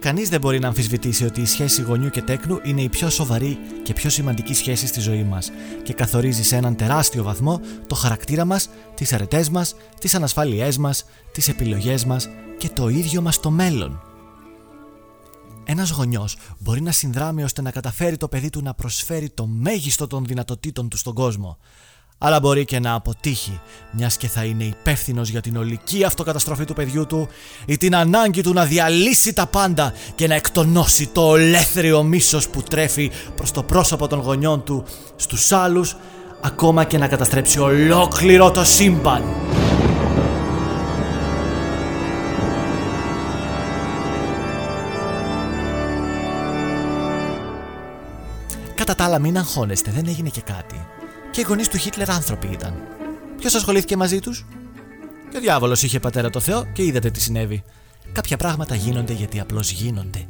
Κανείς 0.00 0.28
δεν 0.28 0.40
μπορεί 0.40 0.58
να 0.58 0.68
αμφισβητήσει 0.68 1.24
ότι 1.24 1.40
η 1.40 1.46
σχέση 1.46 1.82
γονιού 1.82 2.10
και 2.10 2.22
τέκνου 2.22 2.58
είναι 2.62 2.82
η 2.82 2.88
πιο 2.88 3.10
σοβαρή 3.10 3.58
και 3.82 3.92
πιο 3.92 4.10
σημαντική 4.10 4.54
σχέση 4.54 4.86
στη 4.86 5.00
ζωή 5.00 5.22
μας 5.22 5.50
και 5.82 5.92
καθορίζει 5.92 6.42
σε 6.42 6.56
έναν 6.56 6.76
τεράστιο 6.76 7.22
βαθμό 7.22 7.60
το 7.86 7.94
χαρακτήρα 7.94 8.44
μας, 8.44 8.68
τις 8.94 9.12
αρετές 9.12 9.48
μας, 9.48 9.74
τις 10.00 10.14
ανασφάλειές 10.14 10.78
μας, 10.78 11.04
τις 11.32 11.48
επιλογές 11.48 12.04
μας 12.04 12.28
και 12.58 12.68
το 12.68 12.88
ίδιο 12.88 13.22
μας 13.22 13.40
το 13.40 13.50
μέλλον. 13.50 14.09
Ένας 15.64 15.90
γονιός 15.90 16.36
μπορεί 16.58 16.82
να 16.82 16.92
συνδράμει 16.92 17.42
ώστε 17.42 17.62
να 17.62 17.70
καταφέρει 17.70 18.16
το 18.16 18.28
παιδί 18.28 18.50
του 18.50 18.62
να 18.62 18.74
προσφέρει 18.74 19.30
το 19.30 19.46
μέγιστο 19.46 20.06
των 20.06 20.24
δυνατοτήτων 20.24 20.88
του 20.88 20.96
στον 20.96 21.14
κόσμο. 21.14 21.58
Αλλά 22.22 22.40
μπορεί 22.40 22.64
και 22.64 22.78
να 22.78 22.94
αποτύχει, 22.94 23.60
μιας 23.90 24.16
και 24.16 24.28
θα 24.28 24.44
είναι 24.44 24.64
υπεύθυνος 24.64 25.28
για 25.28 25.40
την 25.40 25.56
ολική 25.56 26.04
αυτοκαταστροφή 26.04 26.64
του 26.64 26.74
παιδιού 26.74 27.06
του 27.06 27.28
ή 27.66 27.76
την 27.76 27.96
ανάγκη 27.96 28.42
του 28.42 28.52
να 28.52 28.64
διαλύσει 28.64 29.32
τα 29.32 29.46
πάντα 29.46 29.92
και 30.14 30.26
να 30.26 30.34
εκτονώσει 30.34 31.06
το 31.06 31.28
ολέθριο 31.28 32.02
μίσος 32.02 32.48
που 32.48 32.62
τρέφει 32.62 33.10
προς 33.36 33.50
το 33.50 33.62
πρόσωπο 33.62 34.06
των 34.06 34.20
γονιών 34.20 34.64
του 34.64 34.84
στους 35.16 35.52
άλλους, 35.52 35.96
ακόμα 36.40 36.84
και 36.84 36.98
να 36.98 37.08
καταστρέψει 37.08 37.58
ολόκληρο 37.58 38.50
το 38.50 38.64
σύμπαν. 38.64 39.22
Κατά 48.90 49.02
τα 49.02 49.08
άλλα, 49.08 49.18
μην 49.18 49.38
αγχώνεστε, 49.38 49.90
δεν 49.90 50.06
έγινε 50.06 50.28
και 50.28 50.40
κάτι. 50.40 50.86
Και 51.30 51.40
οι 51.40 51.44
γονείς 51.48 51.68
του 51.68 51.76
Χίτλερ 51.76 52.10
άνθρωποι 52.10 52.46
ήταν. 52.46 52.74
Ποιος 53.38 53.54
ασχολήθηκε 53.54 53.96
μαζί 53.96 54.20
τους, 54.20 54.46
Και 55.30 55.36
ο 55.36 55.40
διάβολος 55.40 55.82
είχε 55.82 56.00
πατέρα 56.00 56.30
το 56.30 56.40
Θεό 56.40 56.64
και 56.72 56.84
είδατε 56.84 57.10
τι 57.10 57.20
συνέβη. 57.20 57.62
Κάποια 58.12 58.36
πράγματα 58.36 58.74
γίνονται 58.74 59.12
γιατί 59.12 59.40
απλώς 59.40 59.70
γίνονται. 59.70 60.26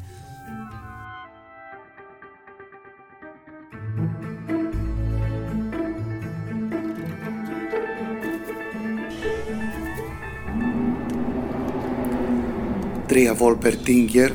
Τρία 13.07 13.35
Βόλπερ 13.35 13.77
Τίγκερ, 13.77 14.33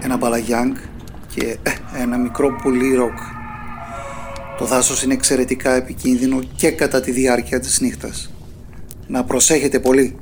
ένα 0.00 0.16
μπαλαγιάνγκ 0.16 0.74
και 1.34 1.58
ε, 1.62 1.70
ένα 2.02 2.16
μικρό 2.16 2.56
πουλί 2.62 2.94
ροκ. 2.94 3.18
Το 4.58 4.64
δάσος 4.66 5.02
είναι 5.02 5.14
εξαιρετικά 5.14 5.74
επικίνδυνο 5.74 6.40
και 6.56 6.70
κατά 6.70 7.00
τη 7.00 7.10
διάρκεια 7.10 7.60
της 7.60 7.80
νύχτας. 7.80 8.30
Να 9.06 9.24
προσέχετε 9.24 9.80
πολύ. 9.80 10.16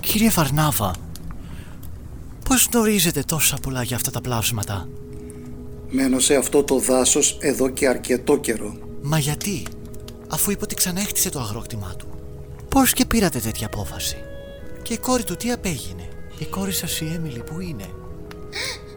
Κύριε 0.00 0.30
Φαρνάβα, 0.30 0.94
πώς 2.48 2.68
γνωρίζετε 2.72 3.22
τόσα 3.26 3.56
πολλά 3.62 3.82
για 3.82 3.96
αυτά 3.96 4.10
τα 4.10 4.20
πλάσματα; 4.20 4.88
Μένω 5.90 6.18
σε 6.18 6.34
αυτό 6.34 6.62
το 6.62 6.78
δάσος 6.78 7.38
εδώ 7.40 7.68
και 7.68 7.88
αρκετό 7.88 8.36
καιρό. 8.36 8.76
Μα 9.02 9.18
γιατί, 9.18 9.62
αφού 10.28 10.50
είπε 10.50 10.64
ότι 10.64 10.74
ξαναέχτισε 10.74 11.30
το 11.30 11.40
αγρόκτημά 11.40 11.94
του. 11.98 12.06
Πώς 12.68 12.92
και 12.92 13.04
πήρατε 13.04 13.38
τέτοια 13.38 13.66
απόφαση; 13.66 14.16
Και 14.82 14.92
η 14.92 14.98
κόρη 14.98 15.24
του 15.24 15.36
τι 15.36 15.50
απέγινε; 15.50 16.08
Η 16.38 16.44
κόρη 16.44 16.72
σας 16.72 17.00
η 17.00 17.12
Έμιλη 17.14 17.42
που 17.42 17.60
είναι; 17.60 17.84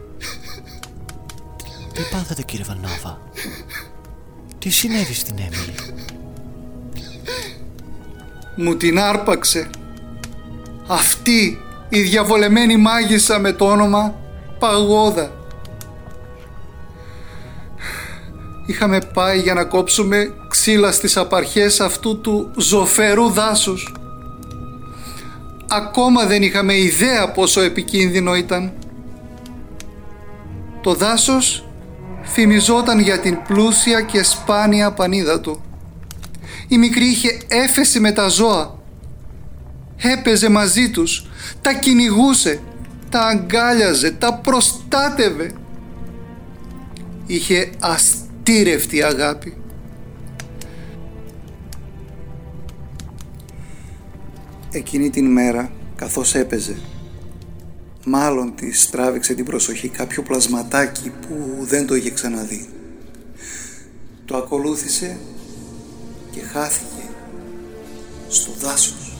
Τι 1.96 2.02
πάθατε 2.10 2.42
κύριε 2.42 2.64
Βανόβα; 2.68 3.18
Τι 4.58 4.70
συνέβη 4.70 5.14
στην 5.14 5.34
Έμιλη; 5.38 5.74
Μου 8.56 8.76
την 8.76 8.98
άρπαξε. 8.98 9.70
Αυτή 10.86 11.60
η 11.88 12.00
διαβολεμένη 12.00 12.76
μάγισσα 12.76 13.38
με 13.38 13.52
το 13.52 13.66
όνομα 13.66 14.14
Παγόδα. 14.58 15.30
Είχαμε 18.66 18.98
πάει 19.14 19.40
για 19.40 19.54
να 19.54 19.64
κόψουμε 19.64 20.34
ξύλα 20.48 20.92
στις 20.92 21.16
απαρχές 21.16 21.80
αυτού 21.80 22.20
του 22.20 22.50
ζωφερού 22.56 23.30
δάσους. 23.30 23.94
Ακόμα 25.68 26.26
δεν 26.26 26.42
είχαμε 26.42 26.74
ιδέα 26.74 27.32
πόσο 27.32 27.60
επικίνδυνο 27.60 28.34
ήταν. 28.34 28.72
Το 30.80 30.94
δάσος 30.94 31.65
φημιζόταν 32.26 32.98
για 32.98 33.20
την 33.20 33.38
πλούσια 33.46 34.00
και 34.00 34.22
σπάνια 34.22 34.92
πανίδα 34.92 35.40
του. 35.40 35.60
Η 36.68 36.78
μικρή 36.78 37.04
είχε 37.04 37.38
έφεση 37.48 38.00
με 38.00 38.12
τα 38.12 38.28
ζώα. 38.28 38.78
Έπαιζε 39.96 40.48
μαζί 40.48 40.90
τους, 40.90 41.26
τα 41.60 41.72
κυνηγούσε, 41.72 42.60
τα 43.10 43.20
αγκάλιαζε, 43.20 44.10
τα 44.10 44.34
προστάτευε. 44.34 45.52
Είχε 47.26 47.70
αστήρευτη 47.80 49.02
αγάπη. 49.02 49.56
Εκείνη 54.70 55.10
την 55.10 55.32
μέρα, 55.32 55.70
καθώς 55.96 56.34
έπαιζε, 56.34 56.76
μάλλον 58.08 58.54
της 58.54 58.90
τράβηξε 58.90 59.34
την 59.34 59.44
προσοχή 59.44 59.88
κάποιο 59.88 60.22
πλασματάκι 60.22 61.10
που 61.10 61.56
δεν 61.60 61.86
το 61.86 61.94
είχε 61.94 62.10
ξαναδεί. 62.10 62.68
Το 64.24 64.36
ακολούθησε 64.36 65.18
και 66.30 66.40
χάθηκε 66.40 67.02
στο 68.28 68.52
δάσος. 68.58 69.18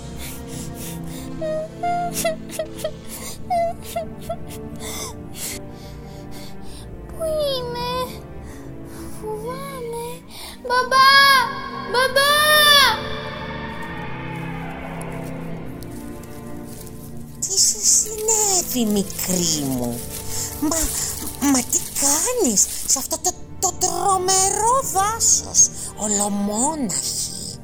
Πού 7.06 7.22
είναι, 7.56 8.22
φοβάμαι. 9.20 10.06
Μπαμπά, 10.62 11.06
μπαμπά. 11.92 12.36
Τι 17.48 17.58
σου 17.60 17.80
συνέβη 17.82 18.92
μικρή 18.92 19.64
μου 19.66 20.00
Μα, 20.60 20.76
μα 21.50 21.60
τι 21.70 21.80
κάνεις 22.02 22.66
σε 22.86 22.98
αυτό 22.98 23.16
το, 23.22 23.30
το 23.60 23.72
τρομερό 23.78 24.76
δάσος 24.92 25.68
Ολομόναχη; 25.96 27.58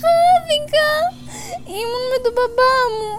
Χάθηκα. 0.00 0.90
Ήμουν 1.78 2.04
με 2.10 2.18
τον 2.22 2.32
μπαμπά 2.36 2.76
μου. 2.96 3.12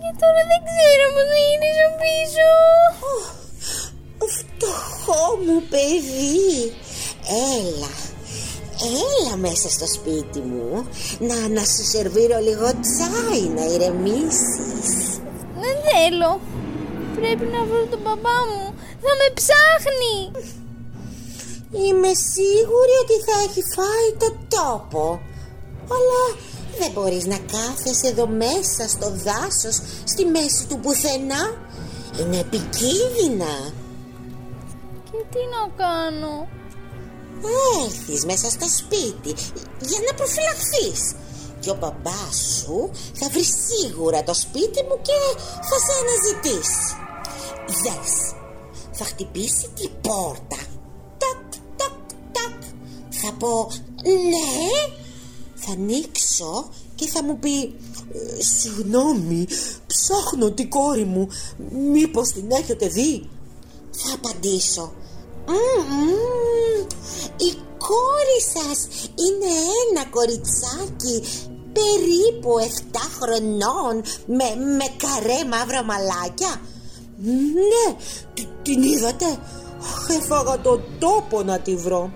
Και 0.00 0.10
τώρα 0.20 0.42
δεν 0.50 0.60
ξέρω 0.68 1.04
πώς 1.14 1.26
να 1.32 1.38
γυρίσω 1.46 1.88
πίσω. 2.00 2.50
Φτωχό 4.36 5.36
μου 5.44 5.62
παιδί 5.70 6.74
Έλα 7.54 8.09
Έλα 8.82 9.36
μέσα 9.36 9.68
στο 9.68 9.86
σπίτι 9.94 10.40
μου 10.40 10.86
Να, 11.28 11.48
να 11.48 11.64
σου 11.64 11.84
σερβίρω 11.92 12.38
λίγο 12.38 12.68
τσάι 12.84 13.42
να 13.56 13.64
ηρεμήσεις 13.72 14.90
Δεν 15.62 15.76
θέλω. 15.88 16.40
Πρέπει 17.14 17.44
να 17.54 17.64
βρω 17.64 17.86
τον 17.90 18.00
μπαμπά 18.02 18.38
μου. 18.50 18.64
Θα 19.04 19.12
με 19.20 19.28
ψάχνει. 19.38 20.16
Είμαι 21.72 22.12
σίγουρη 22.34 22.94
ότι 23.02 23.16
θα 23.26 23.36
έχει 23.46 23.62
φάει 23.74 24.10
το 24.18 24.28
τόπο 24.56 25.20
Αλλά 25.94 26.22
δεν 26.78 26.90
μπορείς 26.94 27.26
να 27.26 27.38
κάθεσαι 27.38 28.06
εδώ 28.06 28.26
μέσα 28.26 28.88
στο 28.88 29.08
δάσος 29.10 29.76
Στη 30.04 30.24
μέση 30.24 30.66
του 30.68 30.78
πουθενά 30.78 31.42
Είναι 32.20 32.38
επικίνδυνα 32.38 33.54
Και 35.10 35.20
τι 35.30 35.38
να 35.54 35.62
κάνω; 35.84 36.48
Έρθεις 37.84 38.24
μέσα 38.24 38.50
στο 38.50 38.66
σπίτι 38.78 39.34
για 39.88 39.98
να 40.06 40.14
προφυλαχθείς. 40.14 41.14
Και 41.60 41.70
ο 41.70 41.76
μπαμπάς 41.80 42.36
σου 42.58 42.90
θα 43.12 43.28
βρει 43.28 43.44
σίγουρα 43.44 44.22
το 44.22 44.34
σπίτι 44.34 44.82
μου 44.88 44.98
και 45.02 45.18
θα 45.68 45.76
σε 45.84 45.92
αναζητήσει. 46.00 46.84
Δες, 47.82 48.34
θα 48.92 49.04
χτυπήσει 49.04 49.68
την 49.74 49.90
πόρτα. 50.00 50.60
Τακ, 51.18 51.42
τακ, 51.76 51.96
τακ 52.32 52.62
Θα 53.10 53.32
πω 53.32 53.70
ναι 54.02 54.70
Θα 55.54 55.72
ανοίξω 55.72 56.68
και 56.94 57.08
θα 57.08 57.22
μου 57.22 57.38
πει 57.38 57.62
«Ε, 58.12 58.42
Συγγνώμη, 58.60 59.46
ψάχνω 59.86 60.50
την 60.50 60.68
κόρη 60.68 61.04
μου. 61.04 61.28
Μήπως 61.92 62.28
την 62.28 62.50
έχετε 62.50 62.86
δει; 62.88 63.28
Θα 63.90 64.14
απαντήσω 64.14 64.92
«Μμμ, 65.46 66.86
Η 67.36 67.50
κόρη 67.78 68.40
σας 68.54 68.86
είναι 69.24 69.52
ένα 69.90 70.04
κοριτσάκι 70.10 71.16
περίπου 71.72 72.50
7 72.58 72.96
χρονών 73.20 74.02
με, 74.26 74.48
με 74.76 74.84
καρέ 74.96 75.44
μαύρα 75.50 75.82
μαλάκια. 75.82 76.60
Ναι, 77.70 77.96
τι- 78.34 78.48
την 78.62 78.82
είδατε; 78.82 79.38
Αχ, 79.80 80.08
έφαγα 80.20 80.60
το 80.60 80.80
τόπο 80.98 81.42
να 81.42 81.58
τη 81.58 81.76
βρω. 81.76 82.12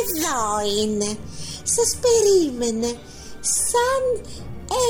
Εδώ 0.00 0.82
είναι. 0.82 1.16
Σας 1.62 1.98
περίμενε 2.00 2.98
Σαν 3.40 4.32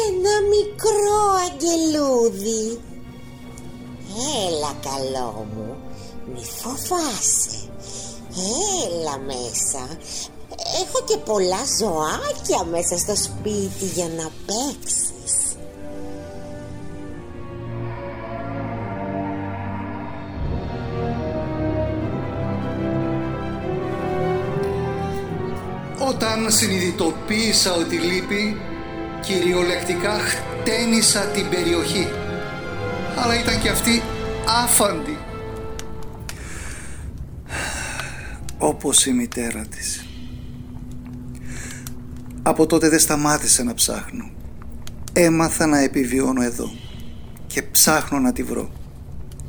ένα 0.06 0.34
μικρό 0.48 1.20
αγγελούδι. 1.46 2.80
Έλα 4.46 4.72
καλό 4.82 5.46
μου 5.54 5.76
Μη 6.32 6.44
φοβάσαι 6.44 7.67
Έλα 8.86 9.18
μέσα 9.18 9.98
Έχω 10.82 11.04
και 11.04 11.16
πολλά 11.16 11.62
ζωάκια 11.78 12.64
μέσα 12.70 12.98
στο 12.98 13.16
σπίτι 13.16 13.84
για 13.94 14.08
να 14.16 14.30
παίξεις 14.46 15.08
Όταν 26.08 26.50
συνειδητοποίησα 26.50 27.72
ότι 27.74 27.96
λείπει, 27.96 28.60
κυριολεκτικά 29.20 30.18
χτένισα 30.18 31.20
την 31.20 31.48
περιοχή. 31.48 32.08
Αλλά 33.16 33.40
ήταν 33.40 33.60
και 33.62 33.68
αυτή 33.68 34.02
άφαντη. 34.64 35.27
Όπως 38.58 39.06
η 39.06 39.12
μητέρα 39.12 39.66
της. 39.66 40.04
Από 42.42 42.66
τότε 42.66 42.88
δεν 42.88 42.98
σταμάτησα 42.98 43.64
να 43.64 43.74
ψάχνω. 43.74 44.30
Έμαθα 45.12 45.66
να 45.66 45.78
επιβιώνω 45.78 46.42
εδώ. 46.42 46.70
Και 47.46 47.62
ψάχνω 47.62 48.18
να 48.18 48.32
τη 48.32 48.42
βρω. 48.42 48.70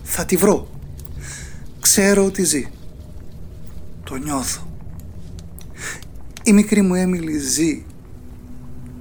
Θα 0.03 0.25
τη 0.25 0.35
βρω. 0.37 0.69
Ξέρω 1.79 2.25
ότι 2.25 2.43
ζει. 2.43 2.69
Το 4.03 4.15
νιώθω. 4.15 4.67
Η 6.43 6.53
μικρή 6.53 6.81
μου 6.81 6.95
Έμιλη 6.95 7.37
ζει. 7.37 7.85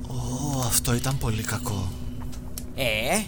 Ω, 0.07 0.61
αυτό 0.66 0.94
ήταν 0.94 1.18
πολύ 1.18 1.42
κακό. 1.42 1.92
Ε, 2.75 3.23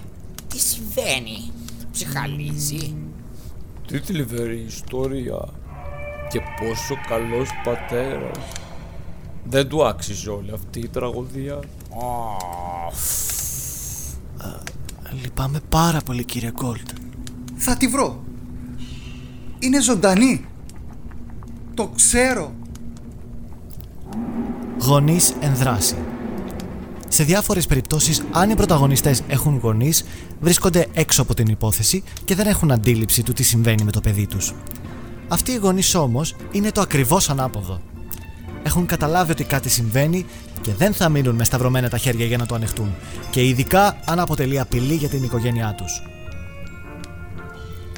τι 0.49 0.59
συμβαίνει, 0.59 1.53
ψυχαλίζει. 1.93 2.95
Τι 3.87 3.99
θλιβερή 3.99 4.65
ιστορία 4.69 5.60
και 6.31 6.41
πόσο 6.41 6.95
καλός 7.09 7.49
πατέρας. 7.65 8.39
Δεν 9.45 9.69
του 9.69 9.87
άξιζε 9.87 10.31
όλη 10.31 10.51
αυτή 10.55 10.81
η 10.81 10.89
τραγωδία. 10.89 11.59
Λυπάμαι 15.23 15.61
πάρα 15.69 16.01
πολύ 16.05 16.25
κύριε 16.25 16.51
Γκόλτ. 16.51 16.89
Θα 17.57 17.77
τη 17.77 17.87
βρω. 17.89 18.25
Είναι 19.59 19.83
ζωντανή. 19.83 20.45
Το 21.75 21.91
ξέρω. 21.95 22.53
Γονείς 24.83 25.35
εν 25.41 25.55
δράση. 25.55 25.97
Σε 27.09 27.25
διάφορες 27.25 27.67
περιπτώσεις, 27.67 28.23
αν 28.31 28.51
οι 28.51 28.55
πρωταγωνιστές 28.55 29.23
έχουν 29.29 29.59
γονείς, 29.59 30.05
βρίσκονται 30.41 30.87
έξω 30.93 31.23
από 31.23 31.35
την 31.35 31.47
υπόθεση 31.47 32.03
και 32.25 32.35
δεν 32.35 32.47
έχουν 32.47 32.73
αντίληψη 32.73 33.23
του 33.23 33.33
τι 33.33 33.43
συμβαίνει 33.43 33.85
με 33.85 33.91
το 33.91 34.01
παιδί 34.01 34.27
τους. 34.27 34.55
Αυτοί 35.33 35.53
οι 35.53 35.57
γονείς 35.57 35.95
όμως 35.95 36.35
είναι 36.51 36.71
το 36.73 36.81
ακριβώς 36.81 37.31
ανάποδο. 37.31 37.81
Έχουν 38.63 38.87
καταλάβει 38.87 39.33
ότι 39.33 39.45
κάτι 39.45 39.69
συμβαίνει 39.69 40.27
και 40.61 40.75
δεν 40.75 40.95
θα 40.95 41.09
μείνουν 41.09 41.35
με 41.35 41.45
σταυρωμένα 41.45 41.89
τα 41.89 41.99
χέρια 41.99 42.27
για 42.27 42.37
να 42.37 42.47
το 42.47 42.55
ανεχτούν 42.55 42.95
και 43.31 43.45
ειδικά 43.45 43.97
αν 44.05 44.19
αποτελεί 44.19 44.61
απειλή 44.61 44.95
για 44.95 45.09
την 45.09 45.23
οικογένειά 45.23 45.75
τους. 45.75 46.03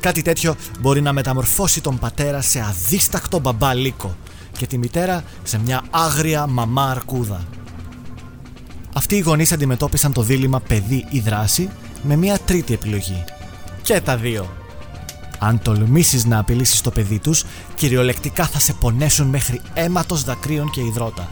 Κάτι 0.01 0.23
τέτοιο 0.23 0.55
μπορεί 0.81 1.01
να 1.01 1.12
μεταμορφώσει 1.12 1.81
τον 1.81 1.99
πατέρα 1.99 2.40
σε 2.40 2.61
αδίστακτο 2.61 3.38
μπαμπά 3.38 3.75
λύκο 3.75 4.16
και 4.59 4.66
τη 4.66 4.79
μητέρα 4.79 5.25
σε 5.42 5.59
μια 5.59 5.83
άγρια 5.90 6.47
μαμά 6.47 6.90
αρκούδα. 6.90 7.47
Αυτοί 8.95 9.14
οι 9.16 9.21
γονείς 9.21 9.53
αντιμετώπισαν 9.53 10.12
το 10.12 10.23
δίλημα 10.23 10.61
παιδί 10.61 11.07
ή 11.11 11.21
δράση 11.21 11.71
με 12.03 12.16
μια 12.16 12.38
τρίτη 12.38 12.75
επιλογή. 12.75 13.25
Και 13.83 14.01
τα 14.01 14.16
δύο. 14.16 14.62
Αν 15.45 15.63
τολμήσεις 15.63 16.25
να 16.25 16.39
απειλήσεις 16.39 16.81
το 16.81 16.91
παιδί 16.91 17.19
τους, 17.19 17.45
κυριολεκτικά 17.75 18.47
θα 18.47 18.59
σε 18.59 18.73
πονέσουν 18.73 19.27
μέχρι 19.27 19.61
αίματος 19.75 20.25
δακρύων 20.25 20.71
και 20.71 20.81
υδρότα. 20.81 21.29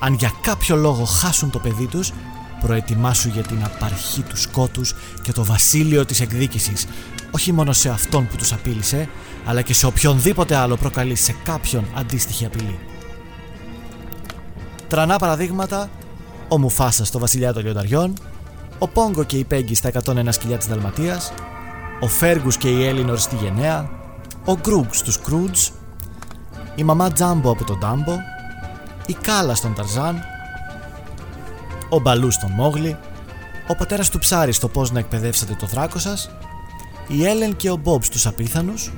Αν 0.00 0.14
για 0.14 0.32
κάποιο 0.40 0.76
λόγο 0.76 1.04
χάσουν 1.04 1.50
το 1.50 1.58
παιδί 1.58 1.86
τους, 1.86 2.12
προετοιμάσου 2.60 3.28
για 3.28 3.42
την 3.42 3.64
απαρχή 3.64 4.22
του 4.22 4.36
σκότους 4.36 4.94
και 5.22 5.32
το 5.32 5.44
βασίλειο 5.44 6.04
της 6.04 6.20
εκδίκησης, 6.20 6.86
όχι 7.30 7.52
μόνο 7.52 7.72
σε 7.72 7.88
αυτόν 7.88 8.26
που 8.26 8.36
τους 8.36 8.52
απείλησε, 8.52 9.08
αλλά 9.44 9.62
και 9.62 9.74
σε 9.74 9.86
οποιονδήποτε 9.86 10.56
άλλο 10.56 10.76
προκαλεί 10.76 11.14
σε 11.14 11.34
κάποιον 11.44 11.84
αντίστοιχη 11.94 12.44
απειλή. 12.44 12.78
Τρανά 14.88 15.18
παραδείγματα, 15.18 15.90
ο 16.48 16.58
Μουφάσας 16.58 17.08
στο 17.08 17.18
Βασιλιά 17.18 17.52
των 17.52 17.62
Λιονταριών, 17.62 18.14
ο 18.78 18.88
Πόγκο 18.88 19.24
και 19.24 19.36
η 19.36 19.44
Πέγγι 19.44 19.74
στα 19.74 19.88
101 19.88 20.32
σκυλιά 20.32 20.58
της 20.58 20.66
Δαλματίας, 20.66 21.32
ο 22.04 22.08
Φέργους 22.08 22.56
και 22.56 22.68
η 22.68 22.86
Έλινορ 22.86 23.18
στη 23.18 23.36
Γενναία, 23.36 23.90
ο 24.44 24.54
Γκρούγκς 24.54 24.98
στους 24.98 25.18
Κρούτζ, 25.20 25.68
η 26.74 26.84
μαμά 26.84 27.12
Τζάμπο 27.12 27.50
από 27.50 27.64
τον 27.64 27.78
Ντάμπο, 27.78 28.16
η 29.06 29.12
Κάλα 29.12 29.54
στον 29.54 29.74
Ταρζάν, 29.74 30.22
ο 31.88 31.98
Μπαλού 31.98 32.30
στον 32.30 32.50
Μόγλι, 32.50 32.96
ο 33.68 33.74
πατέρας 33.74 34.10
του 34.10 34.18
Ψάρι 34.18 34.52
στο 34.52 34.68
πώς 34.68 34.90
να 34.90 34.98
εκπαιδεύσετε 34.98 35.56
το 35.60 35.66
δράκο 35.66 35.98
σας, 35.98 36.30
η 37.08 37.26
Έλεν 37.26 37.56
και 37.56 37.70
ο 37.70 37.76
Μπομπ 37.76 38.02
στους 38.02 38.26
Απίθανους, 38.26 38.92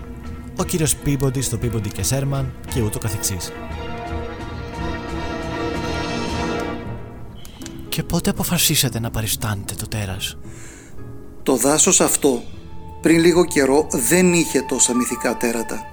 ο 0.57 0.64
κύριος 0.64 0.97
Πίμποντι 0.97 1.40
στο 1.40 1.57
Πίμποντι 1.57 1.88
και 1.88 2.03
Σέρμαν 2.03 2.53
και 2.75 2.83
ούτω 2.83 2.99
καθεξής. 2.99 3.53
Και 7.88 8.03
πότε 8.03 8.31
αποφασίσατε 8.31 9.01
να 9.01 9.11
παριστάνετε 9.11 9.75
το 9.75 9.88
τέρας; 9.88 10.37
Το 11.42 11.57
δάσος 11.57 12.01
αυτό 12.01 12.42
πριν 13.01 13.21
λίγο 13.21 13.45
καιρό 13.45 13.87
δεν 13.91 14.33
είχε 14.33 14.63
τόσα 14.63 14.95
μυθικά 14.95 15.37
τέρατα. 15.37 15.87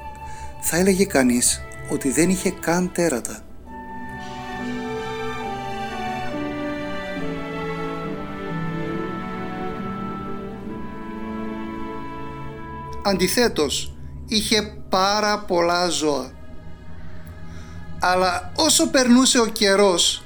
Θα 0.59 0.77
έλεγε 0.77 1.05
κανείς 1.05 1.61
ότι 1.89 2.09
δεν 2.09 2.29
είχε 2.29 2.49
καν 2.49 2.91
τέρατα. 2.93 3.39
Αντιθέτως, 13.05 13.95
είχε 14.27 14.61
πάρα 14.89 15.39
πολλά 15.39 15.87
ζώα. 15.87 16.31
Αλλά 17.99 18.51
όσο 18.55 18.89
περνούσε 18.89 19.39
ο 19.39 19.45
καιρός, 19.45 20.23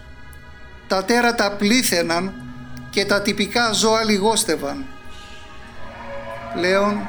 τα 0.87 1.03
τέρατα 1.03 1.51
πλήθαιναν 1.51 2.33
και 2.89 3.05
τα 3.05 3.21
τυπικά 3.21 3.71
ζώα 3.71 4.03
λιγόστευαν. 4.03 4.85
Πλέον 6.57 7.07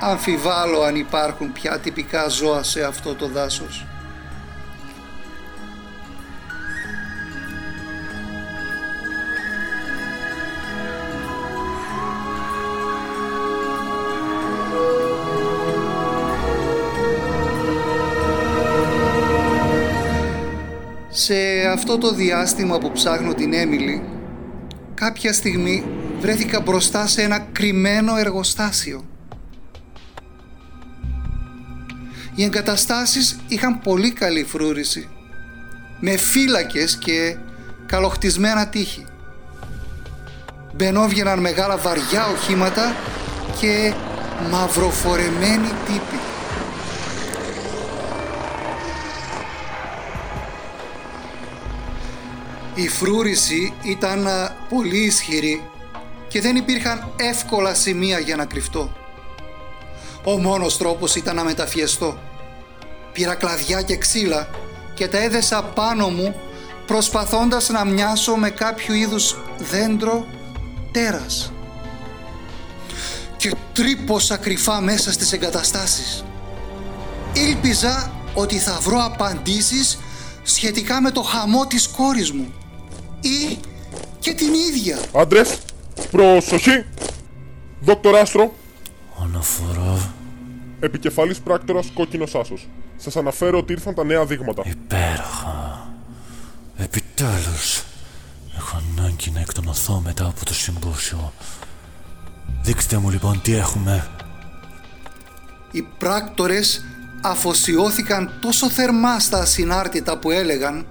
αμφιβάλλω 0.00 0.80
αν 0.82 0.96
υπάρχουν 0.96 1.52
πια 1.52 1.78
τυπικά 1.78 2.28
ζώα 2.28 2.62
σε 2.62 2.82
αυτό 2.84 3.14
το 3.14 3.28
δάσος. 3.28 3.86
Σε 21.08 21.34
αυτό 21.72 21.98
το 21.98 22.12
διάστημα 22.12 22.78
που 22.78 22.92
ψάχνω 22.92 23.34
την 23.34 23.52
Έμιλη, 23.52 24.15
κάποια 25.06 25.32
στιγμή 25.32 25.84
βρέθηκα 26.20 26.60
μπροστά 26.60 27.06
σε 27.06 27.22
ένα 27.22 27.38
κρυμμένο 27.38 28.16
εργοστάσιο. 28.16 29.04
Οι 32.34 32.44
εγκαταστάσεις 32.44 33.38
είχαν 33.48 33.80
πολύ 33.80 34.12
καλή 34.12 34.44
φρούρηση, 34.44 35.08
με 36.00 36.16
φύλακες 36.16 36.96
και 36.96 37.36
καλοχτισμένα 37.86 38.68
τείχη. 38.68 39.06
Μπαινόβγαιναν 40.74 41.38
μεγάλα 41.38 41.76
βαριά 41.76 42.26
οχήματα 42.26 42.94
και 43.60 43.92
μαυροφορεμένοι 44.50 45.68
τύποι. 45.86 46.35
Η 52.78 52.88
φρούρηση 52.88 53.74
ήταν 53.82 54.28
πολύ 54.68 54.98
ισχυρή 54.98 55.62
και 56.28 56.40
δεν 56.40 56.56
υπήρχαν 56.56 57.12
εύκολα 57.16 57.74
σημεία 57.74 58.18
για 58.18 58.36
να 58.36 58.44
κρυφτώ. 58.44 58.92
Ο 60.24 60.38
μόνος 60.38 60.76
τρόπος 60.76 61.14
ήταν 61.14 61.36
να 61.36 61.44
μεταφιεστώ. 61.44 62.18
Πήρα 63.12 63.34
κλαδιά 63.34 63.82
και 63.82 63.96
ξύλα 63.96 64.48
και 64.94 65.08
τα 65.08 65.18
έδεσα 65.18 65.62
πάνω 65.62 66.08
μου 66.08 66.34
προσπαθώντας 66.86 67.68
να 67.68 67.84
μοιάσω 67.84 68.36
με 68.36 68.50
κάποιο 68.50 68.94
είδους 68.94 69.36
δέντρο 69.58 70.26
τέρας. 70.92 71.52
Και 73.36 73.52
τρύπωσα 73.72 74.36
κρυφά 74.36 74.80
μέσα 74.80 75.12
στις 75.12 75.32
εγκαταστάσεις. 75.32 76.24
Ήλπιζα 77.32 78.12
ότι 78.34 78.58
θα 78.58 78.78
βρω 78.80 79.04
απαντήσεις 79.04 79.98
σχετικά 80.42 81.00
με 81.00 81.10
το 81.10 81.22
χαμό 81.22 81.66
της 81.66 81.88
κόρης 81.88 82.32
μου 82.32 82.52
ή 83.26 83.58
και 84.18 84.32
την 84.34 84.52
ίδια. 84.54 84.98
Άντρες, 85.14 85.58
προσοχή! 86.10 86.84
Δόκτωρ 87.80 88.14
Άστρο, 88.16 88.54
Αναφορά. 89.22 90.10
επικεφαλής 90.80 91.38
πράκτορας 91.38 91.90
κόκκινος 91.94 92.34
άσος. 92.34 92.68
Σας 92.96 93.16
αναφέρω 93.16 93.58
ότι 93.58 93.72
ήρθαν 93.72 93.94
τα 93.94 94.04
νέα 94.04 94.24
δείγματα. 94.24 94.62
Υπέροχα. 94.66 95.88
Επιτέλους. 96.76 97.82
Έχω 98.56 98.80
ανάγκη 98.98 99.30
να 99.30 99.40
εκτονωθώ 99.40 100.00
μετά 100.04 100.24
από 100.26 100.44
το 100.44 100.54
συμπόσιο. 100.54 101.32
Δείξτε 102.62 102.96
μου 102.96 103.10
λοιπόν 103.10 103.40
τι 103.42 103.54
έχουμε. 103.54 104.08
Οι 105.70 105.82
πράκτορες 105.98 106.84
αφοσιώθηκαν 107.22 108.38
τόσο 108.40 108.70
θερμά 108.70 109.20
στα 109.20 109.38
ασυνάρτητα 109.38 110.18
που 110.18 110.30
έλεγαν 110.30 110.86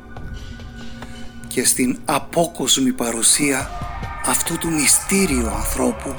και 1.56 1.66
στην 1.66 2.00
απόκοσμη 2.06 2.92
παρουσία 2.92 3.70
αυτού 4.26 4.58
του 4.58 4.72
μυστήριου 4.72 5.48
ανθρώπου 5.48 6.16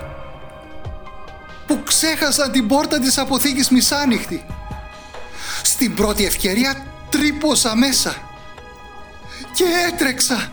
που 1.66 1.82
ξέχασαν 1.84 2.52
την 2.52 2.66
πόρτα 2.66 2.98
της 2.98 3.18
αποθήκης 3.18 3.68
μισάνυχτη. 3.68 4.46
Στην 5.62 5.94
πρώτη 5.94 6.24
ευκαιρία 6.24 6.86
τρύπωσα 7.10 7.76
μέσα 7.76 8.16
και 9.54 9.64
έτρεξα, 9.92 10.52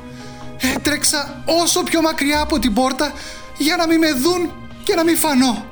έτρεξα 0.76 1.44
όσο 1.46 1.84
πιο 1.84 2.02
μακριά 2.02 2.42
από 2.42 2.60
την 2.60 2.74
πόρτα 2.74 3.14
για 3.58 3.76
να 3.76 3.88
μην 3.88 4.00
με 4.00 4.12
δουν 4.12 4.52
και 4.84 4.96
να 4.96 5.04
μην 5.04 5.18
φανώ. 5.18 5.66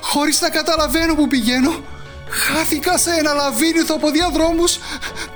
Χωρίς 0.00 0.40
να 0.40 0.50
καταλαβαίνω 0.50 1.14
που 1.14 1.28
πηγαίνω, 1.28 1.84
χάθηκα 2.30 2.98
σε 2.98 3.10
ένα 3.10 3.32
λαβύρινθο 3.32 3.94
από 3.94 4.10
διαδρόμους 4.10 4.78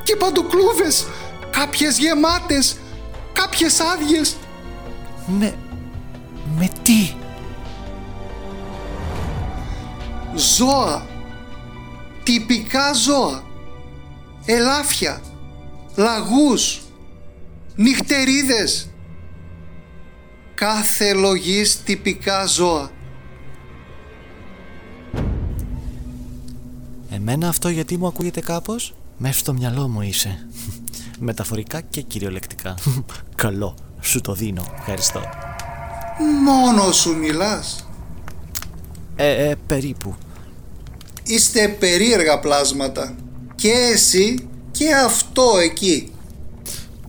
και 0.03 0.17
παντουκλούβες, 0.17 1.07
κάποιες 1.55 1.99
γεμάτες, 1.99 2.77
κάποιες 3.33 3.81
άδειες. 3.81 4.37
Με... 5.27 5.55
Με 6.59 6.69
τι; 6.83 7.15
Ζώα. 10.35 11.07
Τυπικά 12.23 12.93
ζώα. 12.93 13.43
Ελάφια. 14.45 15.23
Λαγούς. 15.97 16.83
Νυχτερίδες. 17.77 18.91
Κάθε 20.55 21.13
λογής 21.13 21.83
τυπικά 21.83 22.47
ζώα. 22.47 22.91
Εμένα 27.11 27.49
αυτό 27.49 27.69
γιατί 27.69 27.97
μου 27.97 28.07
ακούγεται 28.07 28.41
κάπως; 28.41 28.95
Μέσα 29.19 29.39
στο 29.39 29.53
μυαλό 29.53 29.89
μου 29.89 30.01
είσαι 30.01 30.47
Μεταφορικά 31.19 31.81
και 31.81 32.01
κυριολεκτικά 32.01 32.75
Καλό, 33.35 33.77
σου 34.01 34.21
το 34.21 34.35
δίνω, 34.35 34.65
ευχαριστώ 34.79 35.21
Μόνο 36.45 36.93
σου 36.93 37.17
μιλάς. 37.17 37.89
Ε, 39.17 39.49
ε, 39.49 39.55
περίπου 39.67 40.15
Είστε 41.27 41.69
περίεργα 41.69 42.39
πλάσματα. 42.41 43.15
Και 43.55 43.71
εσύ 43.93 44.49
και 44.71 44.95
αυτό 44.95 45.57
εκεί. 45.63 46.13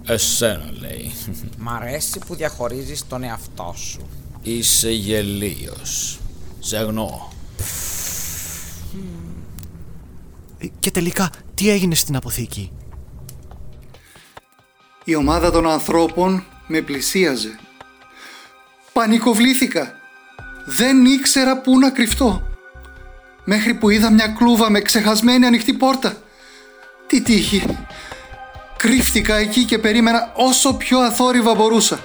Εσένα 0.05 0.71
λέει. 0.79 1.11
Μ' 1.57 1.69
αρέσει 1.69 2.19
που 2.27 2.35
διαχωρίζεις 2.35 3.07
τον 3.07 3.23
εαυτό 3.23 3.73
σου. 3.77 3.99
Είσαι 4.41 4.91
γελίος. 4.91 6.19
Σε 6.59 6.77
αγνώ. 6.77 7.31
Ε, 10.57 10.67
Και 10.79 10.91
τελικά, 10.91 11.29
τι 11.53 11.69
έγινε 11.69 11.95
στην 11.95 12.15
αποθήκη; 12.15 12.71
Η 15.07 15.15
ομάδα 15.15 15.51
των 15.51 15.69
ανθρώπων 15.69 16.45
με 16.67 16.81
πλησίαζε. 16.81 17.59
Πανικοβλήθηκα. 18.93 19.93
Δεν 20.65 21.05
ήξερα 21.05 21.57
πού 21.57 21.79
να 21.79 21.89
κρυφτώ. 21.89 22.47
Μέχρι 23.43 23.73
που 23.73 23.89
είδα 23.89 24.11
μια 24.11 24.27
κλούβα 24.27 24.69
με 24.69 24.81
ξεχασμένη 24.81 25.45
ανοιχτή 25.45 25.73
πόρτα. 25.73 26.17
Τι 27.07 27.21
τύχη. 27.21 27.77
Κρύφτηκα 28.77 29.35
εκεί 29.35 29.63
και 29.63 29.77
περίμενα 29.77 30.31
όσο 30.35 30.73
πιο 30.73 30.99
αθόρυβα 30.99 31.55
μπορούσα. 31.55 31.99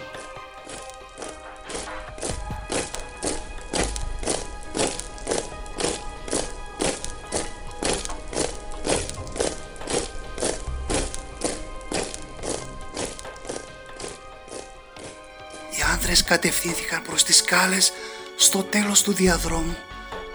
Κατευθύνθηκαν 16.30 17.02
προς 17.02 17.24
τις 17.24 17.36
σκάλες 17.36 17.92
στο 18.36 18.62
τέλος 18.62 19.02
του 19.02 19.12
διαδρόμου 19.12 19.76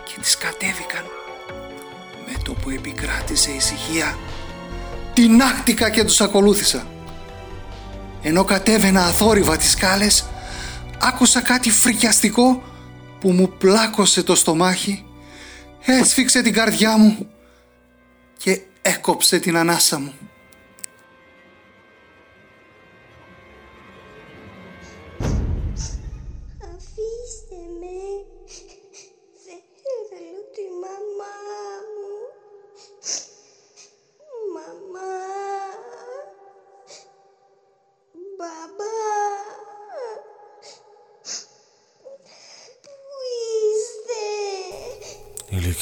και 0.04 0.20
τις 0.22 0.38
κατέβηκαν. 0.38 1.04
Με 2.28 2.34
το 2.44 2.54
που 2.54 2.70
επικράτησε 2.70 3.52
ησυχία, 3.52 4.18
τεινάχτηκα 5.14 5.90
και 5.90 6.04
τους 6.04 6.22
ακολούθησα. 6.22 6.88
Ενώ 8.22 8.44
κατέβαινα 8.44 9.06
αθόρυβα 9.06 9.58
τις 9.58 9.72
σκάλες, 9.72 10.26
άκουσα 11.00 11.42
κάτι 11.42 11.72
φρικιαστικό 11.72 12.64
που 13.20 13.32
μου 13.32 13.50
πλάκωσε 13.58 14.24
το 14.24 14.36
στομάχι, 14.36 15.06
έσφιξε 15.80 16.42
την 16.42 16.54
καρδιά 16.54 16.98
μου 16.98 17.28
και 18.38 18.62
έκοψε 18.82 19.40
την 19.40 19.58
ανάσα 19.58 20.00
μου. 20.00 20.14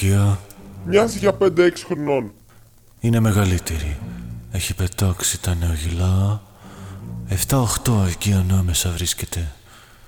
Ηλικία 0.03 0.39
Μοιάζει 0.85 1.17
για 1.17 1.37
5-6 1.39 1.71
χρονών. 1.85 2.31
είναι 2.99 3.19
μεγαλύτερη. 3.19 3.97
Έχει 4.51 4.75
πετάξει 4.75 5.41
τα 5.41 5.55
νεογυλά. 5.55 6.41
7-8 7.47 7.65
εκεί 8.07 8.33
ανάμεσα 8.33 8.89
βρίσκεται. 8.89 9.51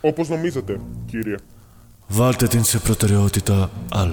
Όπως 0.01 0.29
νομίζετε, 0.29 0.79
κύριε. 1.05 1.35
Βάλτε 2.07 2.47
την 2.47 2.63
σε 2.63 2.79
προτεραιότητα 2.79 3.69
Α. 3.89 4.07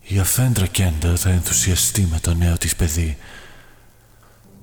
Η 0.00 0.18
αφέντρα 0.18 0.66
Κέντα 0.66 1.16
θα 1.16 1.30
ενθουσιαστεί 1.30 2.08
με 2.10 2.18
το 2.20 2.34
νέο 2.34 2.58
της 2.58 2.76
παιδί. 2.76 3.16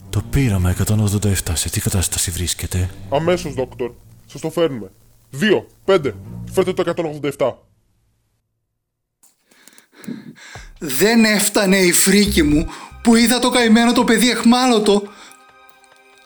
Το 0.09 0.21
πείραμα 0.29 0.75
187 0.87 1.33
σε 1.53 1.69
τι 1.69 1.79
κατάσταση 1.79 2.31
βρίσκεται; 2.31 2.89
Αμέσως, 3.09 3.53
δόκτωρ. 3.53 3.91
Σας 4.25 4.41
το 4.41 4.49
φέρνουμε. 4.49 4.91
2, 5.31 5.65
5. 5.85 6.11
Φέρτε 6.51 6.73
το 6.73 6.83
187. 7.37 7.53
Δεν 10.79 11.25
έφτανε 11.25 11.77
η 11.77 11.91
φρίκη 11.91 12.43
μου 12.43 12.71
που 13.03 13.15
είδα 13.15 13.39
το 13.39 13.49
καημένο 13.49 13.91
το 13.91 14.03
παιδί 14.03 14.29
εχμάλωτο. 14.29 15.03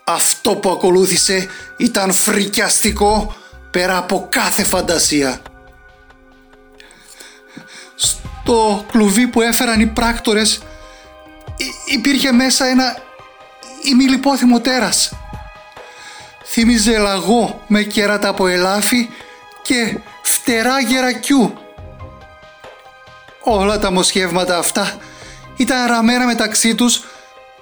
Αυτό 0.04 0.56
που 0.56 0.70
ακολούθησε 0.70 1.48
ήταν 1.78 2.12
φρικιαστικό 2.14 3.36
πέρα 3.72 3.98
από 3.98 4.28
κάθε 4.32 4.64
φαντασία. 4.64 5.42
Στο 7.96 8.86
κλουβί 8.92 9.28
που 9.28 9.42
έφεραν 9.42 9.80
οι 9.80 9.86
πράκτορες 9.88 10.62
υ- 11.58 11.94
υπήρχε 11.94 12.32
μέσα 12.32 12.66
ένα 12.66 12.98
ημιλιπόθυμο 13.84 14.60
τέρας. 14.60 15.14
Θύμιζε 16.46 16.98
λαγό 16.98 17.64
με 17.68 17.84
κέρατα 17.84 18.28
από 18.28 18.48
ελάφι 18.48 19.10
και 19.62 19.98
φτερά 20.22 20.80
γερακιού. 20.80 21.54
Όλα 23.46 23.80
τα 23.80 23.92
μοσχεύματα 23.92 24.58
αυτά 24.58 24.98
ήταν 25.58 25.88
ραμμένα 25.88 26.26
μεταξύ 26.26 26.76
τους 26.76 27.04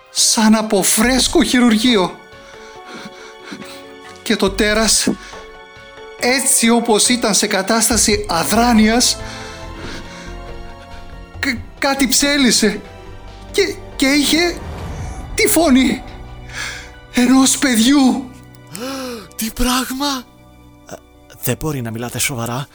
σαν 0.10 0.56
από 0.56 0.84
φρέσκο 0.84 1.43
χειρουργείο. 1.43 2.17
Και 4.24 4.36
το 4.36 4.50
τέρας 4.50 5.08
έτσι 6.19 6.69
όπως 6.69 7.08
ήταν 7.10 7.34
σε 7.34 7.48
κατάσταση 7.48 8.26
αδράνειας 8.30 9.17
κα- 11.39 11.62
κάτι 11.80 12.08
ψέλισε 12.08 12.82
και, 13.52 13.76
και 13.96 14.06
είχε 14.08 14.58
τη 15.36 15.48
φωνή 15.48 16.04
ενός 17.13 17.58
παιδιού. 17.58 18.30
Τι 19.36 19.50
πράγμα 19.54 20.08
Ε, 20.89 20.93
Δεν 21.43 21.58
μπορεί 21.60 21.82
να 21.82 21.91
μιλάτε 21.91 22.19
σοβαρά 22.19 22.67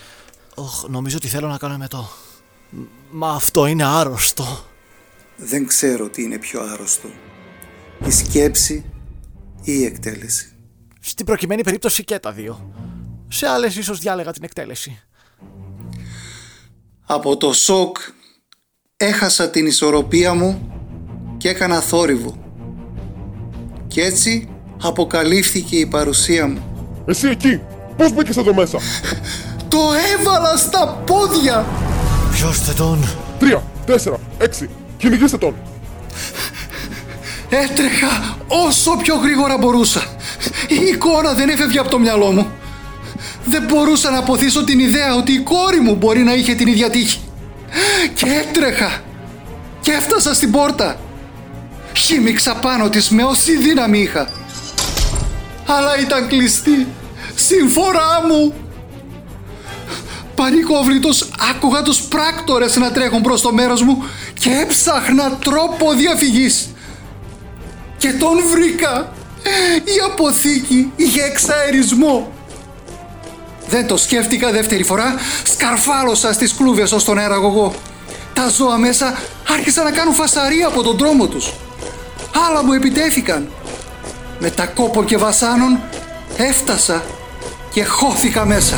Οχ, 0.55 0.85
Νομίζω 0.88 1.16
ότι 1.16 1.29
θέλω 1.29 1.49
να 1.49 1.57
κάνω 1.59 1.75
εμετό 1.75 1.99
Μ, 1.99 2.27
Μα 3.11 3.31
αυτό 3.31 3.66
είναι 3.66 3.85
άρρωστο 3.85 4.64
Δεν 5.37 5.66
ξέρω 5.66 6.09
τι 6.09 6.22
είναι 6.22 6.38
πιο 6.38 6.61
άρρωστο. 6.62 7.09
Η 8.07 8.11
σκέψη 8.11 8.85
ή 9.62 9.72
η 9.72 9.85
εκτέλεση. 9.85 10.52
Στην 11.00 11.26
προκειμένη 11.26 11.62
περίπτωση 11.62 12.04
και 12.04 12.18
τα 12.18 12.33
δύο 12.33 12.72
Σε 13.28 13.46
άλλες 13.46 13.76
ίσως 13.76 13.98
διάλεγα 13.98 14.33
την 14.33 14.44
εκτέλεση 14.44 15.02
Από 17.07 17.37
το 17.37 17.52
σοκ 17.52 17.96
έχασα 18.96 19.50
την 19.50 19.66
ισορροπία 19.66 20.35
μου 20.35 20.72
και 21.37 21.48
έκανα 21.48 21.81
θόρυβο. 21.81 22.38
Κι 23.87 24.00
έτσι 24.00 24.48
αποκαλύφθηκε 24.83 25.76
η 25.76 25.87
παρουσία 25.87 26.48
μου. 26.48 26.62
Εσύ 27.07 27.28
εκεί! 27.28 27.61
Πώς 27.96 28.12
μπήκες 28.12 28.37
εδώ 28.37 28.54
μέσα! 28.54 28.78
Το 29.68 29.78
έβαλα 30.18 30.57
στα 30.57 31.02
πόδια! 31.07 31.66
Πιώστε 32.38 32.72
τον! 32.72 33.05
3, 33.40 33.61
4, 33.87 33.94
6. 34.38 34.68
Κυνηγήστε 34.96 35.38
τον! 35.38 35.55
Έτρεχα 37.48 38.37
όσο 38.46 38.96
πιο 39.03 39.14
γρήγορα 39.14 39.59
μπορούσα. 39.59 40.03
Η 40.68 40.74
εικόνα 40.92 41.33
δεν 41.33 41.48
έφευγε 41.48 41.79
από 41.79 41.88
το 41.88 41.98
μυαλό 41.98 42.33
μου. 42.33 42.46
Δεν 43.44 43.62
μπορούσα 43.62 44.11
να 44.11 44.18
αποθήσω 44.18 44.64
την 44.64 44.79
ιδέα 44.79 45.14
ότι 45.14 45.33
η 45.33 45.38
κόρη 45.38 45.81
μου 45.81 45.94
μπορεί 45.94 46.22
να 46.22 46.35
είχε 46.35 46.55
την 46.55 46.68
ίδια 46.68 46.90
τύχη. 46.90 47.20
Και 48.14 48.27
έτρεχα 48.27 49.03
και 49.81 49.92
έφτασα 49.92 50.35
στην 50.35 50.51
πόρτα. 50.51 51.01
Χύμιξα 51.96 52.55
πάνω 52.55 52.88
της 52.88 53.11
με 53.11 53.22
όση 53.22 53.57
δύναμη 53.57 53.98
είχα. 53.98 54.29
Αλλά 55.66 55.98
ήταν 56.01 56.29
κλειστή. 56.29 56.87
Συμφορά 57.35 58.27
μου. 58.29 58.67
Πανικόβλητος 60.38 61.29
άκουγα 61.51 61.83
τους 61.83 62.01
πράκτορες 62.01 62.77
να 62.77 62.92
τρέχουν 62.92 63.22
προς 63.22 63.40
το 63.40 63.53
μέρος 63.53 63.83
μου 63.83 64.05
και 64.40 64.51
έψαχνα 64.62 65.38
τρόπο 65.44 65.92
διαφυγής. 65.92 66.68
Και 67.96 68.12
τον 68.12 68.38
βρήκα. 68.51 69.12
Η 69.85 70.12
αποθήκη 70.12 70.92
είχε 70.96 71.22
εξαερισμό. 71.22 72.33
Δεν 73.68 73.87
το 73.87 73.96
σκέφτηκα 73.96 74.51
δεύτερη 74.51 74.83
φορά, 74.83 75.14
σκαρφάλωσα 75.44 76.33
στις 76.33 76.55
κλούβες 76.55 76.92
ως 76.92 77.05
τον 77.05 77.18
αεραγωγό. 77.18 77.74
Τα 78.33 78.48
ζώα 78.48 78.79
μέσα 78.79 79.18
άρχισαν 79.48 79.85
να 79.85 79.90
κάνουν 79.90 80.14
φασαρία 80.14 80.66
από 80.66 80.83
τον 80.83 80.96
δρόμο 80.96 81.27
τους. 81.27 81.53
Άλλα 82.48 82.64
μου 82.64 82.72
επιτέθηκαν. 82.72 83.48
Με 84.38 84.51
τα 84.51 84.66
κόπο 84.66 85.05
και 85.05 85.16
βασάνων 85.16 85.81
έφτασα 86.37 87.03
και 87.70 87.85
χώθηκα 87.85 88.44
μέσα. 88.44 88.77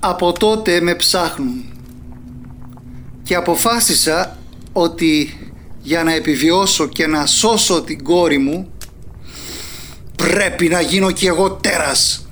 Από 0.00 0.32
τότε 0.32 0.80
με 0.80 0.94
ψάχνουν 0.94 1.64
και 3.22 3.34
αποφάσισα 3.34 4.38
ότι 4.72 5.38
για 5.82 6.02
να 6.02 6.12
επιβιώσω 6.12 6.86
και 6.86 7.06
να 7.06 7.26
σώσω 7.26 7.82
την 7.82 8.04
κόρη 8.04 8.38
μου 8.38 8.70
πρέπει 10.16 10.68
να 10.68 10.80
γίνω 10.80 11.10
κι 11.10 11.26
εγώ 11.26 11.50
τέρας. 11.50 12.26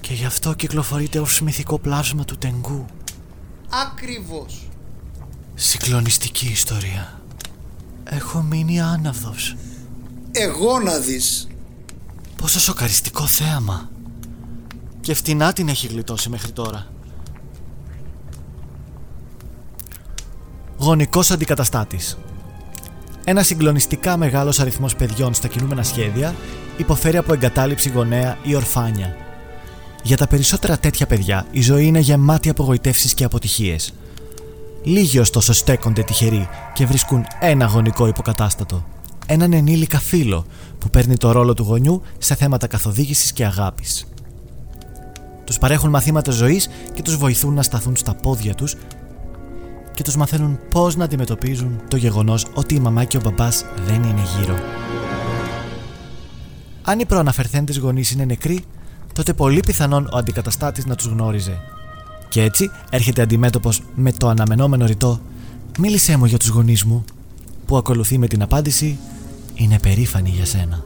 Και 0.00 0.12
γι' 0.12 0.24
αυτό 0.24 0.54
κυκλοφορείται 0.54 1.18
ως 1.18 1.40
μυθικό 1.40 1.78
πλάσμα 1.78 2.24
του 2.24 2.36
Τενγκού. 2.38 2.86
Ακριβώς. 3.86 4.68
Συγκλονιστική 5.54 6.46
ιστορία. 6.46 7.20
Έχω 8.04 8.42
μείνει 8.42 8.80
άναυδος. 8.80 9.56
Εγώ 10.32 10.78
να 10.80 10.98
δεις. 10.98 11.46
Πόσο 12.36 12.60
σοκαριστικό 12.60 13.26
θέαμα. 13.26 13.90
Και 15.06 15.14
φτηνά 15.14 15.52
την 15.52 15.68
έχει 15.68 15.86
γλιτώσει 15.86 16.28
μέχρι 16.28 16.52
τώρα. 16.52 16.86
Γονικός 20.78 21.30
αντικαταστάτης. 21.30 22.18
Ένα 23.24 23.42
συγκλονιστικά 23.42 24.16
μεγάλος 24.16 24.60
αριθμός 24.60 24.96
παιδιών 24.96 25.34
στα 25.34 25.48
κινούμενα 25.48 25.82
σχέδια 25.82 26.34
υποφέρει 26.76 27.16
από 27.16 27.32
εγκατάλειψη 27.32 27.88
γονέα 27.88 28.38
ή 28.42 28.54
ορφάνια. 28.54 29.16
Για 30.02 30.16
τα 30.16 30.26
περισσότερα 30.26 30.78
τέτοια 30.78 31.06
παιδιά 31.06 31.46
η 31.50 31.60
ζωή 31.62 31.86
είναι 31.86 31.98
γεμάτη 31.98 32.48
απογοητεύσεις 32.48 33.14
και 33.14 33.24
αποτυχίες. 33.24 33.92
Λίγοι 34.82 35.18
ωστόσο 35.18 35.52
στέκονται 35.52 36.02
τυχεροί 36.02 36.48
και 36.74 36.86
βρίσκουν 36.86 37.24
ένα 37.40 37.66
γονικό 37.66 38.06
υποκατάστατο. 38.06 38.86
Έναν 39.26 39.52
ενήλικα 39.52 39.98
φίλο 39.98 40.46
που 40.78 40.90
παίρνει 40.90 41.16
το 41.16 41.32
ρόλο 41.32 41.54
του 41.54 41.62
γονιού 41.62 42.02
σε 42.18 42.34
θέματα 42.34 42.66
καθοδήγησης 42.66 43.32
και 43.32 43.44
αγάπης. 43.44 44.06
Τους 45.46 45.58
παρέχουν 45.58 45.90
μαθήματα 45.90 46.32
ζωής 46.32 46.68
και 46.94 47.02
τους 47.02 47.16
βοηθούν 47.16 47.54
να 47.54 47.62
σταθούν 47.62 47.96
στα 47.96 48.14
πόδια 48.14 48.54
τους 48.54 48.76
και 49.94 50.02
τους 50.02 50.16
μαθαίνουν 50.16 50.58
πώς 50.70 50.96
να 50.96 51.04
αντιμετωπίζουν 51.04 51.80
το 51.88 51.96
γεγονός 51.96 52.46
ότι 52.54 52.74
η 52.74 52.80
μαμά 52.80 53.04
και 53.04 53.16
ο 53.16 53.20
μπαμπάς 53.24 53.64
δεν 53.86 54.02
είναι 54.02 54.22
γύρω. 54.38 54.56
Αν 56.82 56.98
οι 56.98 57.04
προαναφερθέντες 57.06 57.78
γονείς 57.78 58.10
είναι 58.10 58.24
νεκροί, 58.24 58.64
τότε 59.12 59.32
πολύ 59.32 59.60
πιθανόν 59.66 60.08
ο 60.12 60.16
αντικαταστάτης 60.16 60.86
να 60.86 60.94
τους 60.94 61.06
γνώριζε. 61.06 61.60
Και 62.28 62.42
έτσι 62.42 62.70
έρχεται 62.90 63.22
αντιμέτωπος 63.22 63.82
με 63.94 64.12
το 64.12 64.28
αναμενόμενο 64.28 64.86
ρητό 64.86 65.20
«Μίλησέ 65.78 66.16
μου 66.16 66.24
για 66.24 66.38
τους 66.38 66.48
γονείς 66.48 66.84
μου», 66.84 67.04
που 67.66 67.76
ακολουθεί 67.76 68.18
με 68.18 68.26
την 68.26 68.42
απάντηση 68.42 68.98
«Είναι 69.54 69.78
περήφανοι 69.78 70.28
για 70.28 70.44
σένα». 70.44 70.84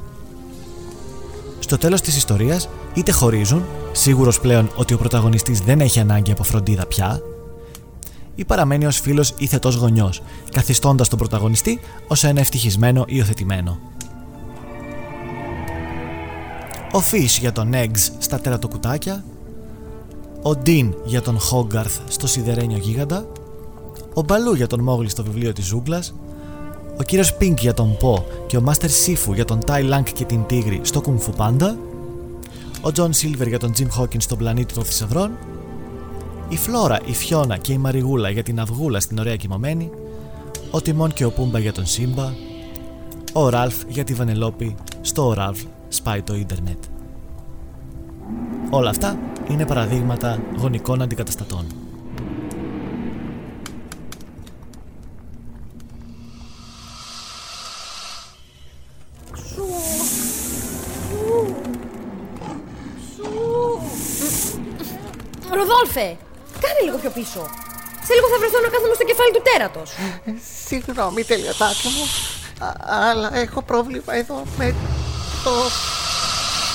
Στο 1.58 1.78
τέλος 1.78 2.00
της 2.00 2.16
ιστορίας 2.16 2.68
είτε 2.94 3.12
χωρίζουν, 3.12 3.64
σίγουρος 3.92 4.40
πλέον 4.40 4.70
ότι 4.76 4.94
ο 4.94 4.98
πρωταγωνιστής 4.98 5.60
δεν 5.60 5.80
έχει 5.80 6.00
ανάγκη 6.00 6.32
από 6.32 6.42
φροντίδα 6.42 6.86
πια, 6.86 7.20
ή 8.34 8.44
παραμένει 8.44 8.86
ως 8.86 9.00
φίλος 9.00 9.34
ή 9.38 9.46
θετός 9.46 9.74
γονιός, 9.74 10.22
καθιστώντας 10.52 11.08
τον 11.08 11.18
πρωταγωνιστή 11.18 11.80
ως 12.08 12.24
ένα 12.24 12.40
ευτυχισμένο 12.40 13.04
υιοθετημένο. 13.06 13.78
Ο 16.92 17.02
Fish 17.10 17.38
για 17.40 17.52
τον 17.52 17.70
Eggs 17.74 18.12
στα 18.18 18.40
τερατοκουτάκια, 18.40 19.24
ο 20.42 20.50
Dean 20.66 20.90
για 21.04 21.22
τον 21.22 21.38
Hogarth 21.38 22.00
στο 22.08 22.26
σιδερένιο 22.26 22.78
γίγαντα, 22.78 23.26
ο 24.14 24.22
Μπαλού 24.22 24.54
για 24.54 24.66
τον 24.66 24.80
Μόγλι 24.80 25.08
στο 25.08 25.22
βιβλίο 25.22 25.52
της 25.52 25.66
ζούγκλας, 25.66 26.14
ο 26.98 27.02
κύριος 27.02 27.36
Pink 27.40 27.54
για 27.58 27.74
τον 27.74 27.96
Po 28.00 28.22
και 28.46 28.56
ο 28.56 28.62
Master 28.66 28.88
Sifu 29.06 29.34
για 29.34 29.44
τον 29.44 29.58
Tai 29.66 29.90
Lang 29.92 30.02
και 30.12 30.24
την 30.24 30.46
Τίγρη 30.46 30.80
στο 30.82 31.02
Kung 31.06 31.18
Fu 31.18 31.46
Panda, 31.46 31.74
ο 32.82 32.90
John 32.96 33.10
Silver 33.10 33.48
για 33.48 33.58
τον 33.58 33.72
Jim 33.78 34.00
Hawkins 34.00 34.22
στον 34.22 34.38
πλανήτη 34.38 34.74
των 34.74 34.84
θησαυρών, 34.84 35.30
η 36.48 36.56
Φλόρα, 36.56 37.00
η 37.04 37.12
Φιώνα 37.12 37.56
και 37.56 37.72
η 37.72 37.78
Μαριγούλα 37.78 38.30
για 38.30 38.42
την 38.42 38.60
Αυγούλα 38.60 39.00
στην 39.00 39.18
Ωραία 39.18 39.36
Κοιμωμένη, 39.36 39.90
ο 40.70 40.80
Τιμόν 40.80 41.12
και 41.12 41.24
ο 41.24 41.30
Πούμπα 41.30 41.58
για 41.58 41.72
τον 41.72 41.86
Σύμπα, 41.86 42.32
ο 43.32 43.48
Ραλφ 43.48 43.74
για 43.88 44.04
τη 44.04 44.14
Βανελόπη 44.14 44.74
στο 45.00 45.26
ο 45.26 45.32
Ραλφ 45.32 45.62
σπάει 45.88 46.22
το 46.22 46.34
ίντερνετ. 46.34 46.84
Όλα 48.70 48.90
αυτά 48.90 49.18
είναι 49.50 49.66
παραδείγματα 49.66 50.38
γονικών 50.58 51.02
αντικαταστατών. 51.02 51.79
Ροδόλφε, 65.60 66.06
κάνε 66.62 66.80
λίγο 66.84 66.96
πιο 67.02 67.10
πίσω. 67.10 67.42
Σε 68.06 68.12
λίγο 68.16 68.26
θα 68.32 68.38
βρεθώ 68.38 68.58
να 68.64 68.68
κάθομαι 68.74 68.94
στο 68.94 69.04
κεφάλι 69.10 69.32
του 69.32 69.42
τέρατος. 69.48 69.90
Συγγνώμη, 70.66 71.24
τελειωτάκι 71.24 71.88
μου. 71.96 72.04
Α- 72.66 73.08
αλλά 73.08 73.36
έχω 73.36 73.62
πρόβλημα 73.62 74.14
εδώ 74.14 74.42
με 74.58 74.74
το 75.44 75.50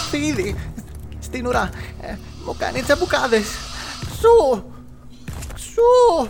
φίδι 0.10 0.56
στην 1.20 1.48
ουρά. 1.48 1.70
Ε, 2.02 2.16
μου 2.46 2.56
κάνει 2.60 2.82
τσαμπουκάδες. 2.82 3.46
Σου! 4.20 4.64
Σου! 5.74 6.30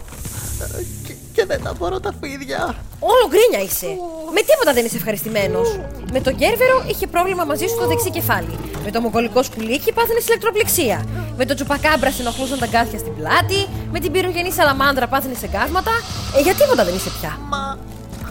Ε, 0.77 0.83
Και, 1.07 1.13
και 1.33 1.45
δεν 1.45 1.63
τα 1.63 1.73
μπορώ 1.73 1.99
τα 1.99 2.13
φίδια. 2.21 2.75
Όλο 2.99 3.23
γκρίνια 3.29 3.61
είσαι. 3.67 3.89
Με 4.33 4.41
τίποτα 4.49 4.73
δεν 4.73 4.85
είσαι 4.85 4.97
ευχαριστημένος. 4.97 5.79
Με 6.11 6.19
τον 6.21 6.35
Κέρβερο 6.35 6.83
είχε 6.87 7.07
πρόβλημα 7.07 7.43
μαζί 7.43 7.65
σου 7.67 7.77
το 7.79 7.87
δεξί 7.87 8.09
κεφάλι. 8.09 8.59
Με 8.83 8.91
το 8.91 9.01
μογολικό 9.01 9.43
σκουλίκι 9.43 9.91
πάθαινες 9.91 10.27
ηλεκτροπληξία. 10.27 11.05
Με 11.37 11.45
το 11.45 11.53
τσουπακάμπρα 11.53 12.11
σε 12.11 12.21
ενοχλούσαν 12.21 12.59
τα 12.59 12.65
γκάθια 12.65 12.99
στην 12.99 13.15
πλάτη. 13.15 13.67
Με 13.91 13.99
την 13.99 14.11
πυρογενή 14.11 14.51
σαλαμάνδρα 14.51 15.07
πάθαινες 15.07 15.43
εγκάσματα. 15.43 15.91
Ε, 16.37 16.41
για 16.41 16.53
τίποτα 16.53 16.83
δεν 16.85 16.95
είσαι 16.95 17.09
πια. 17.19 17.37
Μα 17.49 17.77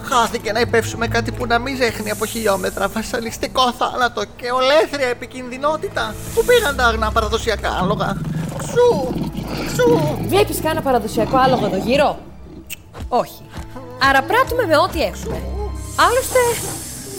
χάθηκε 0.08 0.52
να 0.52 0.60
υπεύσουμε 0.60 1.08
κάτι 1.08 1.32
που 1.32 1.46
να 1.46 1.58
μην 1.58 1.76
ζέχνει 1.76 2.10
από 2.10 2.26
χιλιόμετρα. 2.26 2.88
Βασανιστικό 2.88 3.72
θάνατο 3.72 4.24
και 4.36 4.50
ολέθρια 4.50 5.08
επικινδυνότητα. 5.08 6.14
Πού 6.34 6.44
πήγαν 6.44 6.76
τα 6.76 6.84
αγνά 6.84 7.12
παραδοσιακά 7.12 7.78
άλογα. 7.82 8.16
Σου! 8.70 9.14
Σου! 9.74 10.18
Βλέπεις 10.28 10.60
κανένα 10.60 10.82
παραδοσιακό 10.82 11.36
άλογο 11.36 11.66
εδώ 11.66 11.76
γύρω; 11.76 12.18
Όχι. 13.08 13.42
Άρα 14.08 14.22
πράττουμε 14.22 14.66
με 14.66 14.76
ό,τι 14.76 15.02
έχουμε. 15.02 15.42
Άλλωστε, 15.96 16.38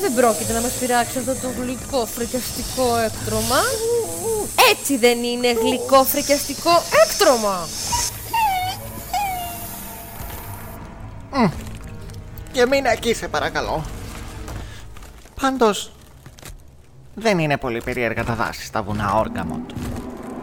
δεν 0.01 0.13
πρόκειται 0.13 0.53
να 0.53 0.61
μας 0.61 0.71
πειράξει 0.71 1.17
αυτό 1.17 1.33
το 1.33 1.47
γλυκό 1.59 2.05
φρικιαστικό 2.05 2.97
έκτρωμα. 2.97 3.61
Έτσι 4.71 4.97
δεν 4.97 5.23
είναι 5.23 5.51
γλυκό 5.51 6.03
φρικιαστικό 6.03 6.71
έκτρωμα. 7.05 7.67
Μμ. 11.31 11.49
Και 12.51 12.65
μείνε 12.65 12.89
εκεί 12.89 13.13
σε 13.13 13.27
παρακαλώ. 13.27 13.83
Πάντως, 15.41 15.91
δεν 17.15 17.39
είναι 17.39 17.57
πολύ 17.57 17.81
περίεργα 17.83 18.23
τα 18.23 18.33
δάση 18.33 18.65
στα 18.65 18.83
βουνά 18.83 19.13
Όργαμοντ. 19.13 19.69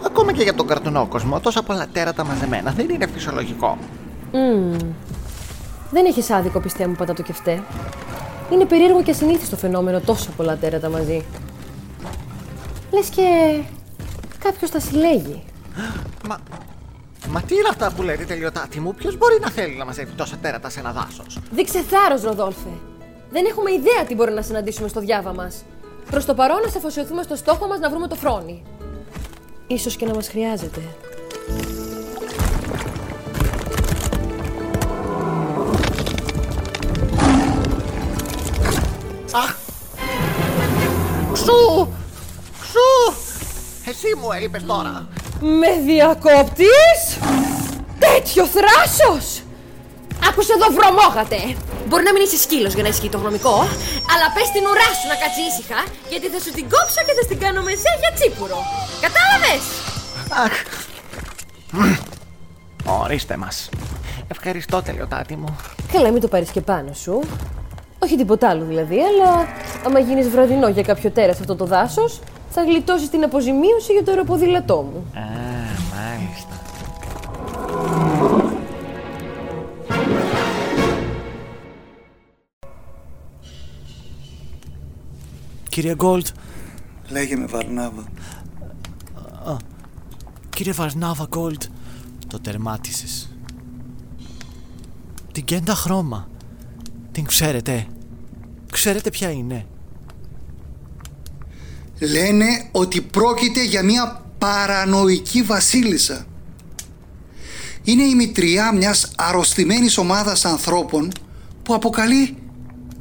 Ακόμα 0.07 0.33
και 0.33 0.43
για 0.43 0.55
τον 0.55 0.67
καρτουνό 0.67 1.07
κόσμο, 1.07 1.41
τόσα 1.41 1.63
πολλά 1.63 1.87
τέρατα 1.93 2.25
μαζεμένα 2.25 2.71
δεν 2.71 2.89
είναι 2.89 3.07
φυσιολογικό. 3.07 3.79
Μμμ. 4.33 4.77
Δεν 5.93 6.05
έχεις 6.05 6.31
άδικο 6.31 6.61
πιστεύω 6.61 6.91
μου 6.91 6.97
πατά 6.97 7.15
το 7.15 7.23
κεφτέ. 7.23 7.63
Είναι 8.53 8.65
περίεργο 8.65 9.03
και 9.03 9.11
ασυνήθιστο 9.11 9.57
φαινόμενο 9.57 10.01
τόσα 10.01 10.31
πολλά 10.31 10.57
τέρατα 10.57 10.89
μαζί. 10.89 11.25
Λες 12.93 13.09
και 13.09 13.23
κάποιος 14.39 14.71
τα 14.71 14.81
συλλέγει. 14.81 15.43
Μα, 16.29 16.39
μα 17.29 17.41
τι 17.41 17.55
είναι 17.55 17.69
αυτά 17.71 17.93
που 17.97 18.03
λέτε 18.03 18.25
τελειωτάτη 18.25 18.81
μου, 18.81 18.95
ποιος 18.95 19.17
μπορεί 19.17 19.39
να 19.41 19.51
θέλει 19.51 19.77
να 19.77 19.85
μαζεύει 19.85 20.13
τόσα 20.13 20.37
τέρατα 20.37 20.69
σε 20.69 20.81
ένα 20.81 20.93
δάσος; 20.93 21.39
Δείξε 21.51 21.83
θάρρος, 21.83 22.23
Ροδόλφε. 22.23 22.69
Δεν 23.31 23.45
έχουμε 23.45 23.71
ιδέα 23.71 24.05
τι 24.07 24.15
μπορεί 24.15 24.33
να 24.33 24.43
συναντήσουμε 24.43 24.89
στο 24.89 25.01
διάβα 25.01 25.35
μας. 25.35 25.65
Προς 26.11 26.25
το 26.25 26.35
παρόν, 26.35 26.61
να 26.61 26.69
αφοσιωθούμε 26.69 27.23
στο 27.23 27.37
στόχο 27.37 27.67
μας 27.67 27.79
να 27.79 27.91
βρούμε 27.91 28.09
το 28.09 28.15
φρόνι. 28.15 28.63
Ίσως 29.67 29.97
και 29.97 30.07
να 30.07 30.15
μας 30.15 30.29
χρειάζεται. 30.29 30.81
Αχ! 39.35 39.55
Σου! 41.45 41.89
εσύ 43.89 44.07
μου 44.21 44.33
έλειπες 44.33 44.65
τώρα. 44.67 45.09
Με 45.41 45.71
διακόπτεις! 45.85 47.01
Τέτοιος 47.99 48.49
θράσος! 48.57 49.43
Άκουσε 50.29 50.53
εδώ 50.57 50.67
βρωμόγατε! 50.77 51.39
Μπορεί 51.89 52.03
να 52.05 52.13
μην 52.13 52.23
είσαι 52.23 52.37
σκύλος 52.37 52.73
για 52.75 52.83
να 52.83 52.89
ισχύει 52.89 53.09
το 53.09 53.19
γνωμικό, 53.19 53.57
αλλά 54.13 54.27
πες 54.35 54.49
την 54.55 54.65
ουρά 54.71 54.91
σου 54.99 55.07
να 55.13 55.17
κάτσει 55.23 55.41
ήσυχα, 55.51 55.81
γιατί 56.11 56.27
θα 56.33 56.39
σου 56.45 56.51
την 56.57 56.67
κόψω 56.73 57.01
και 57.07 57.15
θα 57.19 57.23
στην 57.29 57.39
κάνω 57.39 57.63
μεσέ 57.63 57.93
για 58.03 58.13
τσίπουρο. 58.17 58.59
Κατάλαβες! 59.05 59.63
Αχ. 60.45 60.55
Ορίστε 63.03 63.37
μας. 63.37 63.69
Ευχαριστώ 64.29 64.83
τελειωτάτη 64.83 65.37
μου. 65.37 65.57
Καλά, 65.93 66.11
μην 66.11 66.21
το 66.21 66.29
πάρεις 66.29 66.51
και 66.51 66.61
πάνω 66.61 66.93
σου. 66.93 67.21
Όχι 68.03 68.17
τίποτα 68.17 68.49
άλλο 68.49 68.65
δηλαδή, 68.65 68.99
αλλά 69.01 69.47
άμα 69.87 69.99
γίνεις 69.99 70.29
βραδινό 70.29 70.69
για 70.69 70.83
κάποιο 70.83 71.11
τέρας 71.11 71.37
σε 71.37 71.41
αυτό 71.43 71.55
το 71.57 71.65
δάσος, 71.65 72.21
θα 72.51 72.63
γλιτώσεις 72.63 73.11
την 73.11 73.25
αποζημίωση 73.25 73.93
για 73.93 74.05
το 74.05 74.11
αεροποδήλατό 74.11 74.83
μου. 74.93 75.07
Α, 75.15 75.21
μάλιστα. 75.95 76.61
Κύριε 85.69 85.95
Γκόλτ, 85.95 86.27
Λέγε 87.09 87.37
με 87.37 87.47
Βαρνάβα. 87.47 88.05
κύριε 90.51 90.73
Βαρνάβα 90.73 91.27
Γκόλτ, 91.29 91.63
το 92.27 92.41
τερμάτισες. 92.41 93.37
Την 95.33 95.45
κέντα 95.45 95.75
χρώμα. 95.75 96.29
Την 97.13 97.25
ξέρετε. 97.25 97.87
Ξέρετε 98.73 99.11
ποια 99.11 99.31
είναι. 99.31 99.67
Λένε 101.99 102.47
ότι 102.73 103.01
πρόκειται 103.01 103.65
για 103.65 103.83
μια 103.83 104.25
παρανοϊκή 104.39 105.43
βασίλισσα. 105.43 106.27
Είναι 107.83 108.03
η 108.03 108.15
μητριά 108.15 108.73
μιας 108.73 109.11
αρρωστημένης 109.17 109.99
ομάδας 109.99 110.45
ανθρώπων 110.45 111.13
που 111.63 111.75
αποκαλεί 111.75 112.37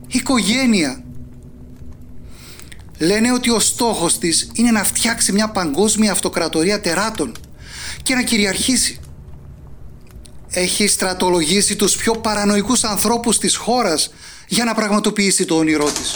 οικογένεια. 0.07 1.03
Λένε 2.97 3.31
ότι 3.33 3.49
ο 3.49 3.59
στόχος 3.59 4.17
της 4.17 4.51
είναι 4.53 4.71
να 4.71 4.83
φτιάξει 4.83 5.31
μια 5.31 5.49
παγκόσμια 5.49 6.11
αυτοκρατορία 6.11 6.81
τεράτων 6.81 7.31
και 8.03 8.15
να 8.15 8.23
κυριαρχήσει. 8.23 8.99
Έχει 10.53 10.87
στρατολογήσει 10.87 11.75
τους 11.75 11.95
πιο 11.95 12.13
παρανοϊκούς 12.13 12.83
ανθρώπους 12.83 13.37
της 13.37 13.55
χώρας 13.55 14.13
για 14.47 14.63
να 14.63 14.73
πραγματοποιήσει 14.73 15.45
το 15.45 15.55
όνειρό 15.55 15.85
της. 15.85 16.15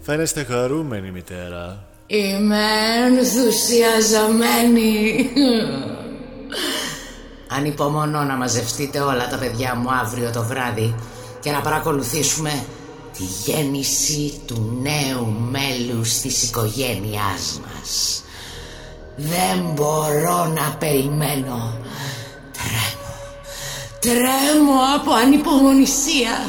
Φαίνεστε 0.00 0.44
χαρούμενη 0.44 1.10
μητέρα. 1.10 1.86
Είμαι 2.06 2.64
ενθουσιαζομένη. 3.06 5.30
Ανυπομονώ 7.48 8.22
να 8.22 8.36
μαζευτείτε 8.36 9.00
όλα 9.00 9.28
τα 9.28 9.38
παιδιά 9.38 9.74
μου 9.74 9.92
αύριο 9.92 10.30
το 10.30 10.42
βράδυ 10.42 10.94
και 11.40 11.50
να 11.50 11.60
παρακολουθήσουμε 11.60 12.64
τη 13.18 13.24
γέννηση 13.44 14.40
του 14.46 14.78
νέου 14.82 15.36
μέλους 15.50 16.18
της 16.18 16.42
οικογένειάς 16.42 17.60
μας. 17.60 18.22
Δεν 19.22 19.72
μπορώ 19.74 20.46
να 20.46 20.76
περιμένω. 20.78 21.74
Τρέμω. 22.52 23.10
Τρέμω 24.00 24.80
από 24.96 25.12
ανυπομονησία. 25.12 26.46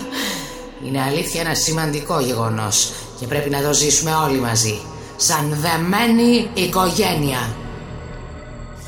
Είναι 0.85 1.01
αλήθεια 1.01 1.41
ένα 1.41 1.53
σημαντικό 1.53 2.19
γεγονός 2.19 2.91
και 3.19 3.27
πρέπει 3.27 3.49
να 3.49 3.61
το 3.61 3.73
ζήσουμε 3.73 4.15
όλοι 4.15 4.39
μαζί. 4.39 4.81
Σαν 5.15 5.57
δεμένη 5.61 6.49
οικογένεια. 6.53 7.55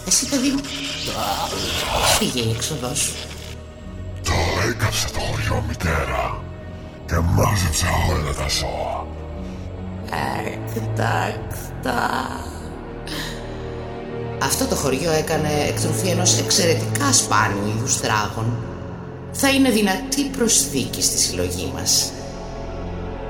Εσύ 0.07 0.29
παιδί 0.29 0.49
μου. 0.49 0.61
Πήγε 2.19 2.39
η 2.39 2.51
έξοδος 2.55 2.99
σου. 2.99 3.13
Το 4.23 4.31
έκαψε 4.69 5.07
το 5.07 5.19
χωριό 5.19 5.63
μητέρα 5.67 6.41
και 7.05 7.15
μάζεψε 7.15 7.85
όλα 8.09 8.33
τα 8.33 8.47
ζώα. 8.47 9.07
Εκτάκτα. 10.45 12.29
Αυτό 14.41 14.65
το 14.65 14.75
χωριό 14.75 15.11
έκανε 15.11 15.49
εκτροφή 15.67 16.07
ενός 16.07 16.37
εξαιρετικά 16.37 17.13
σπάνιου 17.13 17.67
είδους 17.67 17.99
τράγων. 17.99 18.57
Θα 19.31 19.49
είναι 19.49 19.69
δυνατή 19.69 20.23
προσθήκη 20.37 21.01
στη 21.01 21.17
συλλογή 21.17 21.71
μας. 21.75 22.11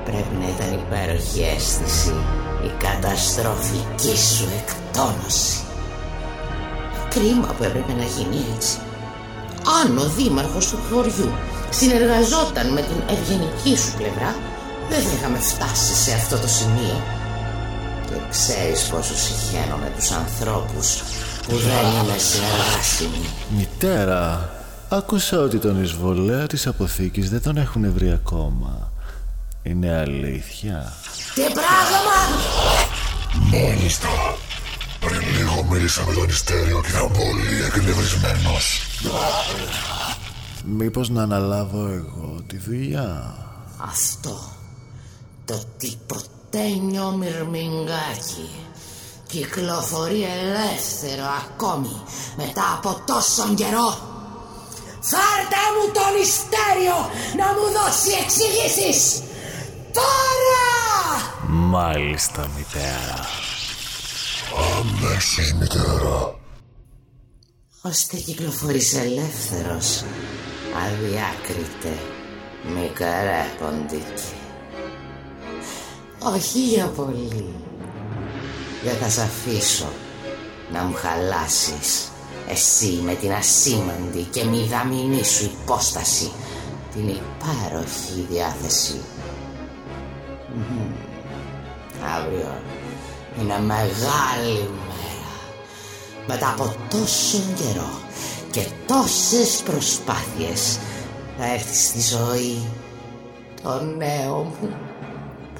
Πρέπει 0.04 0.34
να 0.40 0.48
ήταν 0.48 0.72
υπέροχη 0.72 1.40
αίσθηση 1.56 2.14
η 2.64 2.70
καταστροφική 2.78 4.16
σου 4.16 4.48
εκτόνωση. 4.60 5.58
Κρίμα 7.08 7.46
που 7.46 7.64
έπρεπε 7.64 7.92
να 7.92 8.04
γίνει 8.04 8.44
έτσι. 8.54 8.76
Αν 9.82 9.98
ο 9.98 10.06
δήμαρχος 10.16 10.66
του 10.70 10.78
χωριού 10.90 11.30
συνεργαζόταν 11.70 12.66
με 12.72 12.80
την 12.80 13.00
ευγενική 13.14 13.76
σου 13.82 13.92
πλευρά, 13.96 14.34
δεν 14.90 15.00
θα 15.00 15.10
είχαμε 15.16 15.38
φτάσει 15.38 15.94
σε 15.94 16.12
αυτό 16.12 16.36
το 16.38 16.48
σημείο. 16.48 17.15
Και 18.26 18.32
ξέρεις 18.32 18.82
πόσο 18.82 19.14
συχαίνω 19.16 19.76
με 19.76 19.92
τους 19.96 20.10
ανθρώπους 20.10 21.02
που 21.48 21.56
δεν 21.56 21.86
είναι 21.86 22.18
συνεργάσιμοι. 22.18 23.26
Μητέρα, 23.56 24.50
άκουσα 24.88 25.38
ότι 25.38 25.58
τον 25.58 25.82
εισβολέα 25.82 26.46
της 26.46 26.66
αποθήκης 26.66 27.30
δεν 27.30 27.42
τον 27.42 27.56
έχουν 27.56 27.92
βρει 27.92 28.12
ακόμα. 28.12 28.92
Είναι 29.62 29.96
αλήθεια; 29.98 30.92
Τι 31.34 31.40
πράγμα! 31.40 32.18
Μάλιστα. 33.52 34.08
Πριν 35.00 35.20
λίγο 35.20 35.66
μίλησα 35.70 36.04
με 36.04 36.14
τον 36.14 36.28
Ιστέριο 36.28 36.80
και 36.80 36.88
ήταν 36.88 37.08
πολύ 37.12 37.64
εκνευρισμένος. 37.66 38.80
Μήπως 40.64 41.08
να 41.08 41.22
αναλάβω 41.22 41.86
εγώ 41.86 42.42
τη 42.46 42.58
δουλειά; 42.58 43.34
Αυτό 43.78 44.38
το 45.44 45.62
τυποτένιο 46.56 47.10
μυρμηγκάκι 47.10 48.50
κυκλοφορεί 49.26 50.22
ελεύθερο 50.22 51.24
ακόμη 51.44 52.02
μετά 52.36 52.72
από 52.76 53.02
τόσον 53.06 53.54
καιρό. 53.54 53.98
Φάρτε 55.00 55.62
μου 55.74 55.92
τον 55.92 56.22
Ιστέριο 56.22 56.98
να 57.36 57.46
μου 57.46 57.66
δώσει 57.76 58.10
εξηγήσεις! 58.24 59.22
Τώρα! 59.92 60.68
Μάλιστα, 61.48 62.50
μητέρα. 62.56 63.28
Αμέσως 64.78 65.52
μητέρα. 65.52 66.38
ώστε 67.82 68.16
κυκλοφορείς 68.16 68.94
ελεύθερος, 68.94 70.04
αδιάκριτε, 70.86 71.98
μη 72.74 72.90
καρέποντικη. 72.94 74.45
Όχι 76.34 76.58
για 76.58 76.86
πολύ. 76.86 77.54
Δεν 78.84 78.96
θα 78.96 79.08
σ' 79.08 79.18
αφήσω 79.18 79.88
να 80.72 80.82
μου 80.82 80.94
χαλάσεις 80.94 82.08
εσύ 82.48 83.00
με 83.04 83.14
την 83.14 83.32
ασήμαντη 83.32 84.22
και 84.30 84.44
μηδαμινή 84.44 85.24
σου 85.24 85.44
υπόσταση 85.44 86.30
την 86.94 87.08
υπέροχη 87.08 88.26
διάθεση. 88.30 89.00
Μμμ. 90.54 90.92
Αύριο 92.16 92.60
είναι 93.40 93.60
μεγάλη 93.60 94.70
μέρα. 94.86 95.34
Μετά 96.26 96.48
από 96.48 96.74
τόσο 96.90 97.38
καιρό 97.54 98.00
και 98.50 98.66
τόσες 98.86 99.62
προσπάθειες 99.64 100.78
θα 101.38 101.52
έρθει 101.52 101.74
στη 101.74 102.00
ζωή 102.00 102.66
το 103.62 103.82
νέο 103.82 104.52
μου 104.60 104.85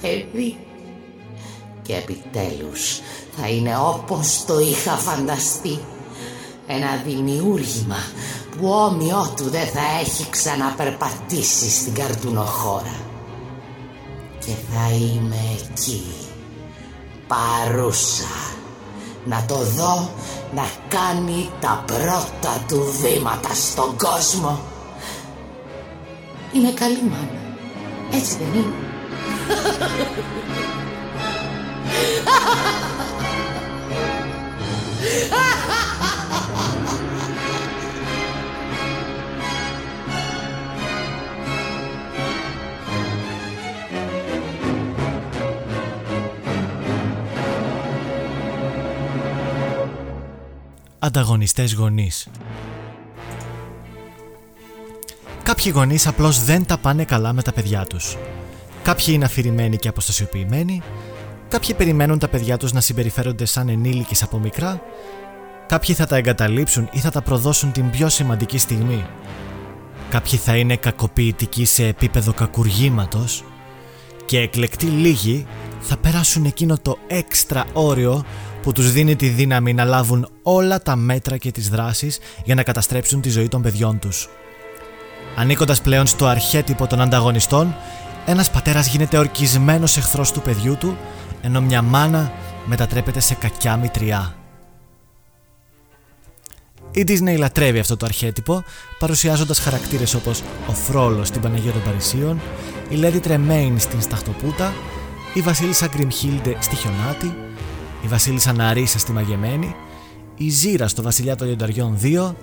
παιδί. 0.00 0.56
Και 1.82 1.94
επιτέλους 1.94 3.00
θα 3.36 3.48
είναι 3.48 3.76
όπως 3.78 4.44
το 4.46 4.58
είχα 4.58 4.92
φανταστεί. 4.92 5.78
Ένα 6.66 7.02
δημιούργημα 7.06 7.96
που 8.56 8.68
όμοιό 8.68 9.32
του 9.36 9.44
δεν 9.44 9.66
θα 9.66 9.80
έχει 10.00 10.30
ξαναπερπατήσει 10.30 11.70
στην 11.70 11.94
καρτουνοχώρα. 11.94 12.96
Και 14.38 14.52
θα 14.72 14.94
είμαι 14.94 15.40
εκεί, 15.58 16.02
παρούσα, 17.26 18.54
να 19.24 19.44
το 19.48 19.54
δω 19.54 20.10
να 20.54 20.68
κάνει 20.88 21.50
τα 21.60 21.84
πρώτα 21.86 22.64
του 22.68 22.84
βήματα 23.00 23.54
στον 23.54 23.96
κόσμο. 23.96 24.60
Είναι 26.52 26.72
καλή 26.72 27.02
μάνα, 27.02 27.40
έτσι 28.12 28.36
δεν 28.38 28.60
είναι. 28.60 28.85
Ανταγωνιστές 50.98 51.74
γονείς 51.74 52.28
Κάποιοι 55.46 55.72
γονείς 55.74 56.06
απλώς 56.06 56.44
δεν 56.44 56.66
τα 56.66 56.78
πάνε 56.78 57.04
καλά 57.04 57.32
με 57.32 57.42
τα 57.42 57.52
παιδιά 57.52 57.84
τους. 57.84 58.16
Κάποιοι 58.86 59.06
είναι 59.08 59.24
αφηρημένοι 59.24 59.76
και 59.76 59.88
αποστασιοποιημένοι, 59.88 60.82
κάποιοι 61.48 61.74
περιμένουν 61.74 62.18
τα 62.18 62.28
παιδιά 62.28 62.56
τους 62.56 62.72
να 62.72 62.80
συμπεριφέρονται 62.80 63.44
σαν 63.44 63.68
ενήλικες 63.68 64.22
από 64.22 64.38
μικρά, 64.38 64.80
κάποιοι 65.66 65.94
θα 65.94 66.06
τα 66.06 66.16
εγκαταλείψουν 66.16 66.88
ή 66.92 66.98
θα 66.98 67.10
τα 67.10 67.22
προδώσουν 67.22 67.72
την 67.72 67.90
πιο 67.90 68.08
σημαντική 68.08 68.58
στιγμή. 68.58 69.06
Κάποιοι 70.10 70.38
θα 70.38 70.56
είναι 70.56 70.76
κακοποιητικοί 70.76 71.64
σε 71.64 71.86
επίπεδο 71.86 72.32
κακουργήματος 72.32 73.44
και 74.24 74.38
εκλεκτοί 74.38 74.86
λίγοι 74.86 75.46
θα 75.80 75.96
περάσουν 75.96 76.44
εκείνο 76.44 76.78
το 76.82 76.98
έξτρα 77.06 77.64
όριο 77.72 78.24
που 78.62 78.72
τους 78.72 78.92
δίνει 78.92 79.16
τη 79.16 79.28
δύναμη 79.28 79.74
να 79.74 79.84
λάβουν 79.84 80.28
όλα 80.42 80.82
τα 80.82 80.96
μέτρα 80.96 81.36
και 81.36 81.50
τις 81.50 81.68
δράσεις 81.68 82.18
για 82.44 82.54
να 82.54 82.62
καταστρέψουν 82.62 83.20
τη 83.20 83.30
ζωή 83.30 83.48
των 83.48 83.62
παιδιών 83.62 83.98
τους. 83.98 84.28
Ανήκοντας 85.36 85.80
πλέον 85.80 86.06
στο 86.06 86.26
αρχέτυπο 86.26 86.86
των 86.86 87.00
ανταγωνιστών, 87.00 87.74
ένας 88.26 88.50
πατέρας 88.50 88.86
γίνεται 88.86 89.18
ορκισμένος 89.18 89.96
εχθρός 89.96 90.32
του 90.32 90.42
παιδιού 90.42 90.76
του, 90.76 90.96
ενώ 91.42 91.60
μια 91.60 91.82
μάνα 91.82 92.32
μετατρέπεται 92.64 93.20
σε 93.20 93.34
κακιά 93.34 93.76
μητριά. 93.76 94.34
Η 96.90 97.04
Disney 97.08 97.38
λατρεύει 97.38 97.78
αυτό 97.78 97.96
το 97.96 98.06
αρχέτυπο, 98.06 98.64
παρουσιάζοντας 98.98 99.58
χαρακτήρες 99.58 100.14
όπως 100.14 100.42
ο 100.68 100.72
Φρόλος 100.72 101.28
στην 101.28 101.40
Παναγία 101.40 101.72
των 101.72 101.82
Παρισίων, 101.82 102.40
η 102.88 102.94
Λέδη 102.94 103.20
Τρεμέιν 103.20 103.78
στην 103.78 104.00
Σταχτοπούτα, 104.02 104.72
η 105.34 105.40
Βασίλισσα 105.40 105.86
Γκριμχίλντε 105.86 106.56
στη 106.60 106.76
Χιονάτη, 106.76 107.34
η 108.04 108.08
Βασίλισσα 108.08 108.52
Ναρίσα 108.52 108.98
στη 108.98 109.12
Μαγεμένη, 109.12 109.74
η 110.36 110.48
Ζήρα 110.48 110.88
στο 110.88 111.02
Βασιλιά 111.02 111.36
των 111.36 111.46
Λιονταριών 111.46 111.98
2, 112.02 112.34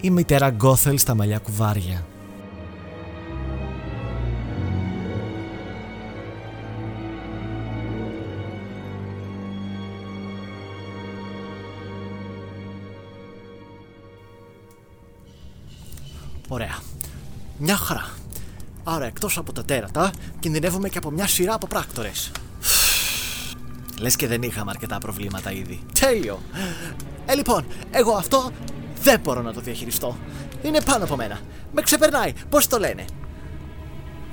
η 0.00 0.10
μητέρα 0.10 0.48
Γκόθελ 0.48 0.98
στα 0.98 1.14
Μαλλιά 1.14 1.38
Κουβάρια. 1.38 2.06
Ωραία. 16.52 16.78
Μια 17.58 17.76
χαρά. 17.76 18.10
Άρα 18.84 19.06
εκτός 19.06 19.38
από 19.38 19.52
τα 19.52 19.64
τέρατα, 19.64 20.10
κινδυνεύουμε 20.40 20.88
και 20.88 20.98
από 20.98 21.10
μια 21.10 21.26
σειρά 21.26 21.54
από 21.54 21.66
πράκτορες. 21.66 22.30
Λες 24.00 24.16
και 24.16 24.26
δεν 24.26 24.42
είχαμε 24.42 24.70
αρκετά 24.70 24.98
προβλήματα 24.98 25.52
ήδη. 25.52 25.80
Τέλειο. 26.00 26.40
Ε, 27.26 27.34
λοιπόν, 27.34 27.66
εγώ 27.90 28.12
αυτό 28.12 28.50
δεν 29.02 29.20
μπορώ 29.20 29.42
να 29.42 29.52
το 29.52 29.60
διαχειριστώ. 29.60 30.16
Είναι 30.62 30.80
πάνω 30.82 31.04
από 31.04 31.16
μένα. 31.16 31.40
Με 31.72 31.82
ξεπερνάει. 31.82 32.32
Πώς 32.48 32.66
το 32.66 32.78
λένε; 32.78 33.04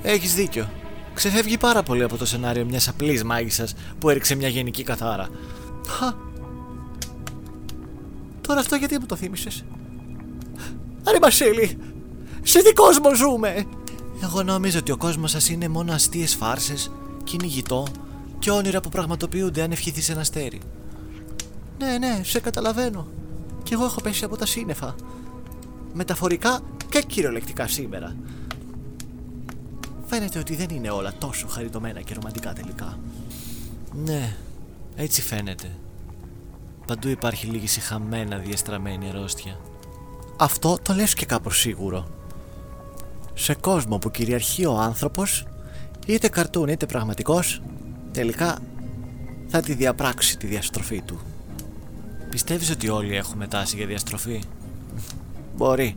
Έχεις 0.02 0.34
δίκιο. 0.34 0.70
Ξεφεύγει 1.14 1.58
πάρα 1.58 1.82
πολύ 1.82 2.02
από 2.02 2.16
το 2.16 2.26
σενάριο 2.26 2.64
μιας 2.64 2.88
απλής 2.88 3.24
μάγισσας 3.24 3.74
που 3.98 4.10
έριξε 4.10 4.34
μια 4.34 4.48
γενική 4.48 4.82
καθάρα. 4.82 5.28
Χα. 5.86 6.12
Τώρα 8.40 8.60
αυτό 8.60 8.76
γιατί 8.76 8.98
μου 8.98 9.06
το 9.06 9.16
θύμισες; 9.16 9.64
Άρη 11.04 11.18
Μασίλη, 11.18 11.78
σε 12.42 12.62
τι 12.62 12.72
κόσμο 12.72 13.14
ζούμε; 13.14 13.66
Εγώ 14.22 14.42
νόμιζα 14.42 14.78
ότι 14.78 14.92
ο 14.92 14.96
κόσμος 14.96 15.30
σας 15.30 15.48
είναι 15.48 15.68
μόνο 15.68 15.92
αστείες 15.92 16.34
φάρσες, 16.34 16.90
κυνηγητό 17.24 17.86
και 18.38 18.50
όνειρα 18.50 18.80
που 18.80 18.88
πραγματοποιούνται 18.88 19.62
αν 19.62 19.72
ευχηθείς 19.72 20.08
ένα 20.08 20.20
αστέρι. 20.20 20.60
Ναι, 21.78 21.98
ναι, 21.98 22.20
σε 22.24 22.40
καταλαβαίνω. 22.40 23.06
Κι 23.62 23.72
εγώ 23.72 23.84
έχω 23.84 24.00
πέσει 24.00 24.24
από 24.24 24.36
τα 24.36 24.46
σύννεφα. 24.46 24.94
Μεταφορικά 25.92 26.60
και 26.88 27.02
κυριολεκτικά 27.06 27.66
σήμερα. 27.66 28.16
Φαίνεται 30.06 30.38
ότι 30.38 30.56
δεν 30.56 30.68
είναι 30.70 30.90
όλα 30.90 31.12
τόσο 31.18 31.46
χαριτωμένα 31.48 32.00
και 32.00 32.14
ρομαντικά 32.14 32.52
τελικά. 32.52 32.98
Ναι, 34.04 34.36
έτσι 34.96 35.22
φαίνεται. 35.22 35.70
Παντού 36.86 37.08
υπάρχει 37.08 37.46
λίγη 37.46 37.66
συχαμένα 37.66 38.36
διαστραμμένη 38.36 39.08
αρρώστια. 39.08 39.60
Αυτό 40.36 40.78
το 40.82 40.94
λες 40.94 41.14
και 41.14 41.26
κάπως 41.26 41.58
σίγουρο. 41.58 42.08
Σε 43.40 43.54
κόσμο 43.54 43.98
που 43.98 44.10
κυριαρχεί 44.10 44.66
ο 44.66 44.78
άνθρωπος, 44.78 45.46
είτε 46.06 46.28
καρτούν 46.28 46.68
είτε 46.68 46.86
πραγματικός, 46.86 47.62
τελικά 48.12 48.58
θα 49.46 49.60
τη 49.60 49.74
διαπράξει 49.74 50.38
τη 50.38 50.46
διαστροφή 50.46 51.02
του. 51.02 51.20
Πιστεύεις 52.30 52.70
ότι 52.70 52.88
όλοι 52.88 53.16
έχουμε 53.16 53.46
τάση 53.46 53.76
για 53.76 53.86
διαστροφή; 53.86 54.42
Μπορεί. 55.56 55.94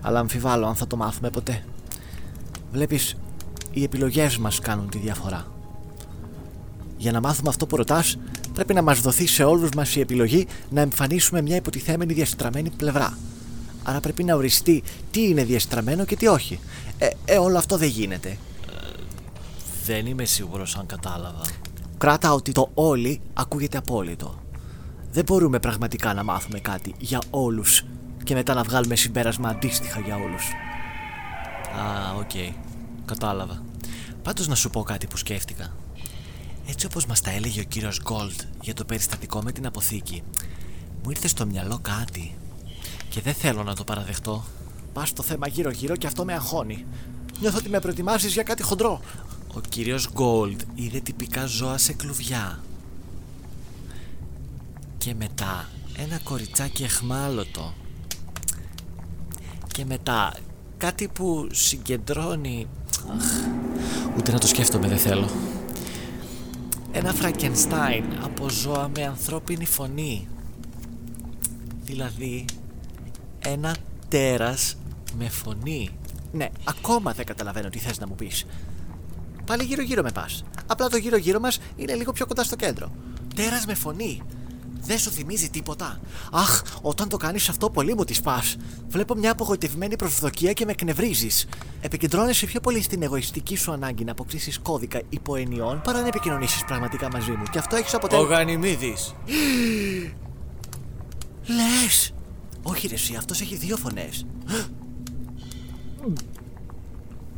Αλλά 0.00 0.18
αμφιβάλλω 0.18 0.66
αν 0.66 0.74
θα 0.74 0.86
το 0.86 0.96
μάθουμε 0.96 1.30
ποτέ. 1.30 1.64
Βλέπεις, 2.72 3.16
οι 3.70 3.82
επιλογές 3.82 4.38
μας 4.38 4.58
κάνουν 4.60 4.88
τη 4.88 4.98
διαφορά. 4.98 5.46
Για 6.96 7.12
να 7.12 7.20
μάθουμε 7.20 7.48
αυτό 7.48 7.66
που 7.66 7.76
ρωτάς, 7.76 8.18
πρέπει 8.54 8.74
να 8.74 8.82
μας 8.82 9.00
δοθεί 9.00 9.26
σε 9.26 9.44
όλους 9.44 9.70
μας 9.76 9.96
η 9.96 10.00
επιλογή 10.00 10.46
να 10.70 10.80
εμφανίσουμε 10.80 11.42
μια 11.42 11.56
υποτιθέμενη 11.56 12.12
διαστραμμένη 12.12 12.70
πλευρά. 12.70 13.18
Άρα 13.88 14.00
πρέπει 14.00 14.24
να 14.24 14.34
οριστεί 14.34 14.82
τι 15.10 15.28
είναι 15.28 15.44
διαστραμμένο 15.44 16.04
και 16.04 16.16
τι 16.16 16.26
όχι. 16.26 16.60
Ε, 16.98 17.08
ε 17.24 17.38
όλο 17.38 17.58
αυτό 17.58 17.76
δεν 17.76 17.88
γίνεται. 17.88 18.38
Δεν 19.84 20.06
είμαι 20.06 20.24
σίγουρος 20.24 20.76
αν 20.76 20.86
κατάλαβα. 20.86 21.42
Κράτα 21.98 22.32
ότι 22.32 22.52
το 22.52 22.70
όλοι 22.74 23.20
ακούγεται 23.34 23.78
απόλυτο. 23.78 24.42
Δεν 25.12 25.24
μπορούμε 25.24 25.58
πραγματικά 25.58 26.14
να 26.14 26.24
μάθουμε 26.24 26.58
κάτι 26.58 26.94
για 26.98 27.20
όλους 27.30 27.84
και 28.24 28.34
μετά 28.34 28.54
να 28.54 28.62
βγάλουμε 28.62 28.96
συμπέρασμα 28.96 29.48
αντίστοιχα 29.48 30.00
για 30.00 30.16
όλους. 30.16 30.44
Α, 31.78 32.14
OK. 32.18 32.30
Okay. 32.32 32.52
Κατάλαβα. 33.04 33.62
Πάντως 34.22 34.48
να 34.48 34.54
σου 34.54 34.70
πω 34.70 34.82
κάτι 34.82 35.06
που 35.06 35.16
σκέφτηκα. 35.16 35.72
Έτσι 36.68 36.86
όπως 36.86 37.06
μας 37.06 37.20
τα 37.20 37.30
έλεγε 37.30 37.60
ο 37.60 37.64
κύριος 37.64 38.02
Γκολντ 38.02 38.40
για 38.60 38.74
το 38.74 38.84
περιστατικό 38.84 39.42
με 39.42 39.52
την 39.52 39.66
αποθήκη, 39.66 40.22
μου 41.02 41.10
ήρθε 41.10 41.28
στο 41.28 41.46
μυαλό 41.46 41.78
κάτι 41.82 42.34
και 43.16 43.22
δεν 43.22 43.34
θέλω 43.34 43.62
να 43.62 43.74
το 43.74 43.84
παραδεχτώ. 43.84 44.44
Πας 44.92 45.12
το 45.12 45.22
θέμα 45.22 45.48
γύρω 45.48 45.70
γύρω 45.70 45.96
και 45.96 46.06
αυτό 46.06 46.24
με 46.24 46.32
αγχώνει. 46.32 46.84
Νιώθω 47.40 47.58
ότι 47.58 47.68
με 47.68 47.80
προετοιμάζεις 47.80 48.32
για 48.32 48.42
κάτι 48.42 48.62
χοντρό. 48.62 49.00
Ο 49.54 49.60
κύριος 49.68 50.10
Γκόλντ 50.12 50.60
είδε 50.74 51.00
τυπικά 51.00 51.46
ζώα 51.46 51.78
σε 51.78 51.92
κλουβιά. 51.92 52.60
Και 54.98 55.14
μετά 55.14 55.68
ένα 55.96 56.18
κοριτσάκι 56.24 56.82
εχμάλωτο. 56.82 57.74
Και 59.66 59.84
μετά 59.84 60.34
κάτι 60.76 61.08
που 61.08 61.48
συγκεντρώνει... 61.52 62.66
Αχ, 63.16 63.32
ούτε 64.18 64.32
να 64.32 64.38
το 64.38 64.46
σκέφτομαι 64.46 64.88
δεν 64.88 64.98
θέλω. 64.98 65.28
Ένα 66.92 67.12
Φραγκενστάιν 67.12 68.04
από 68.22 68.48
ζώα 68.48 68.90
με 68.94 69.04
ανθρώπινη 69.04 69.66
φωνή. 69.66 70.28
Δηλαδή 71.84 72.44
ένα 73.46 73.76
τέρας 74.08 74.76
με 75.18 75.28
φωνή. 75.28 75.90
Ναι, 76.32 76.48
ακόμα 76.64 77.12
δεν 77.12 77.26
καταλαβαίνω 77.26 77.68
τι 77.68 77.78
θες 77.78 77.98
να 77.98 78.06
μου 78.06 78.14
πεις. 78.14 78.44
Πάλι 79.44 79.64
γύρω 79.64 79.82
γύρω 79.82 80.02
με 80.02 80.10
πας. 80.10 80.44
Απλά 80.66 80.88
το 80.88 80.96
γύρω 80.96 81.16
γύρω 81.16 81.40
μας 81.40 81.58
είναι 81.76 81.94
λίγο 81.94 82.12
πιο 82.12 82.26
κοντά 82.26 82.44
στο 82.44 82.56
κέντρο. 82.56 82.92
Τέρας 83.34 83.66
με 83.66 83.74
φωνή. 83.74 84.22
Δεν 84.80 84.98
σου 84.98 85.10
θυμίζει 85.10 85.48
τίποτα. 85.50 86.00
Αχ, 86.32 86.62
όταν 86.82 87.08
το 87.08 87.16
κάνεις 87.16 87.48
αυτό, 87.48 87.70
πολύ 87.70 87.94
μου 87.94 88.04
τη 88.04 88.20
πας. 88.22 88.56
Βλέπω 88.88 89.14
μια 89.14 89.30
απογοητευμένη 89.30 89.96
προσδοκία 89.96 90.52
και 90.52 90.64
με 90.64 90.70
εκνευρίζεις. 90.70 91.46
Επικεντρώνεσαι 91.80 92.46
πιο 92.46 92.60
πολύ 92.60 92.82
στην 92.82 93.02
εγωιστική 93.02 93.56
σου 93.56 93.72
ανάγκη 93.72 94.04
να 94.04 94.10
αποκτήσεις 94.10 94.58
κώδικα 94.58 95.00
υποενιών 95.08 95.80
παρά 95.84 96.00
να 96.00 96.06
επικοινωνήσεις 96.06 96.64
πραγματικά 96.64 97.08
μαζί 97.12 97.30
μου. 97.30 97.44
Και 97.50 97.58
αυτό 97.58 97.76
έχεις 97.76 97.94
αποτέλεσμα. 97.94 98.34
Ο 98.34 98.38
Γανιμίδης. 98.38 99.14
Λες! 101.46 102.12
Όχι, 102.68 102.86
ρε, 102.86 102.94
εσύ, 102.94 103.14
αυτός 103.14 103.40
έχει 103.40 103.56
δύο 103.56 103.76
φωνές. 103.76 104.26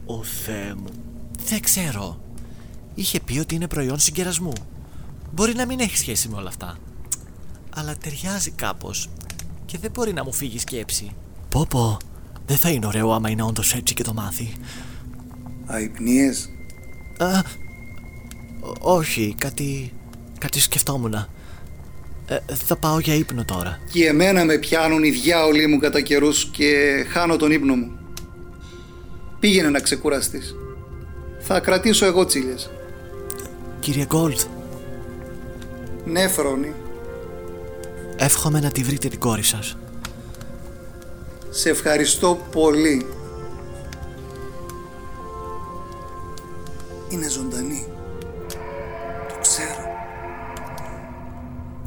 Ο 0.06 0.22
Θεέ 0.22 0.74
μου. 0.74 0.88
Δεν 1.48 1.60
ξέρω. 1.60 2.20
Είχε 2.94 3.20
πει 3.20 3.38
ότι 3.38 3.54
είναι 3.54 3.68
προϊόν 3.68 3.98
συγκερασμού. 3.98 4.52
Μπορεί 5.32 5.54
να 5.54 5.66
μην 5.66 5.80
έχει 5.80 5.96
σχέση 5.96 6.28
με 6.28 6.36
όλα 6.36 6.48
αυτά. 6.48 6.76
Αλλά 7.74 7.96
ταιριάζει 7.96 8.50
κάπως 8.50 9.08
και 9.66 9.78
δεν 9.78 9.90
μπορεί 9.90 10.12
να 10.12 10.24
μου 10.24 10.32
φύγει 10.32 10.58
σκέψη. 10.58 11.10
Πω 11.48 11.66
πω, 11.68 11.96
δεν 12.46 12.56
θα 12.56 12.70
είναι 12.70 12.86
ωραίο 12.86 13.12
άμα 13.12 13.30
είναι 13.30 13.42
όντως 13.42 13.74
έτσι 13.74 13.94
και 13.94 14.02
το 14.02 14.14
μάθει. 14.14 14.52
Αϊπνίες. 15.66 16.48
Α, 17.18 17.42
όχι, 18.80 19.34
κάτι, 19.38 19.92
κάτι 20.38 20.60
σκεφτόμουν. 20.60 21.14
Ε, 22.28 22.38
θα 22.54 22.76
πάω 22.76 22.98
για 22.98 23.14
ύπνο 23.14 23.44
τώρα. 23.44 23.78
Και 23.92 24.06
εμένα 24.06 24.44
με 24.44 24.56
πιάνουν 24.56 25.04
οι 25.04 25.10
διάολοι 25.10 25.66
μου 25.66 25.78
κατά 25.78 26.00
καιρούς 26.00 26.44
και 26.44 27.04
χάνω 27.08 27.36
τον 27.36 27.50
ύπνο 27.50 27.74
μου. 27.74 27.98
Πήγαινε 29.40 29.68
να 29.68 29.80
ξεκουραστείς. 29.80 30.54
Θα 31.38 31.60
κρατήσω 31.60 32.06
εγώ 32.06 32.24
τσίλιες. 32.24 32.70
Κύριε 33.80 34.04
Γκόλτ. 34.04 34.40
Ναι, 36.04 36.28
Φρόνη. 36.28 36.72
Εύχομαι 38.16 38.60
να 38.60 38.70
τη 38.70 38.82
βρείτε 38.82 39.08
την 39.08 39.18
κόρη 39.18 39.42
σας. 39.42 39.76
Σε 41.50 41.70
ευχαριστώ 41.70 42.46
πολύ. 42.52 43.06
Είναι 47.08 47.28
ζωντανή. 47.28 47.86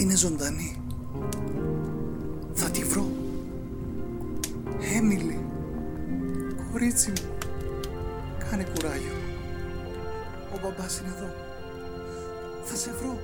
Είναι 0.02 0.16
ζωντανή. 0.16 0.76
Θα 2.54 2.70
τη 2.70 2.84
βρω. 2.84 3.06
Έμιλι. 4.96 5.40
Κορίτσι 6.72 7.10
μου. 7.10 7.38
Κάνε 8.50 8.64
κουράγιο. 8.64 9.16
Ο 10.54 10.60
μπαμπάς 10.62 11.00
είναι 11.00 11.14
εδώ. 11.18 11.34
Θα 12.64 12.76
σε 12.76 12.92
βρω. 13.02 13.20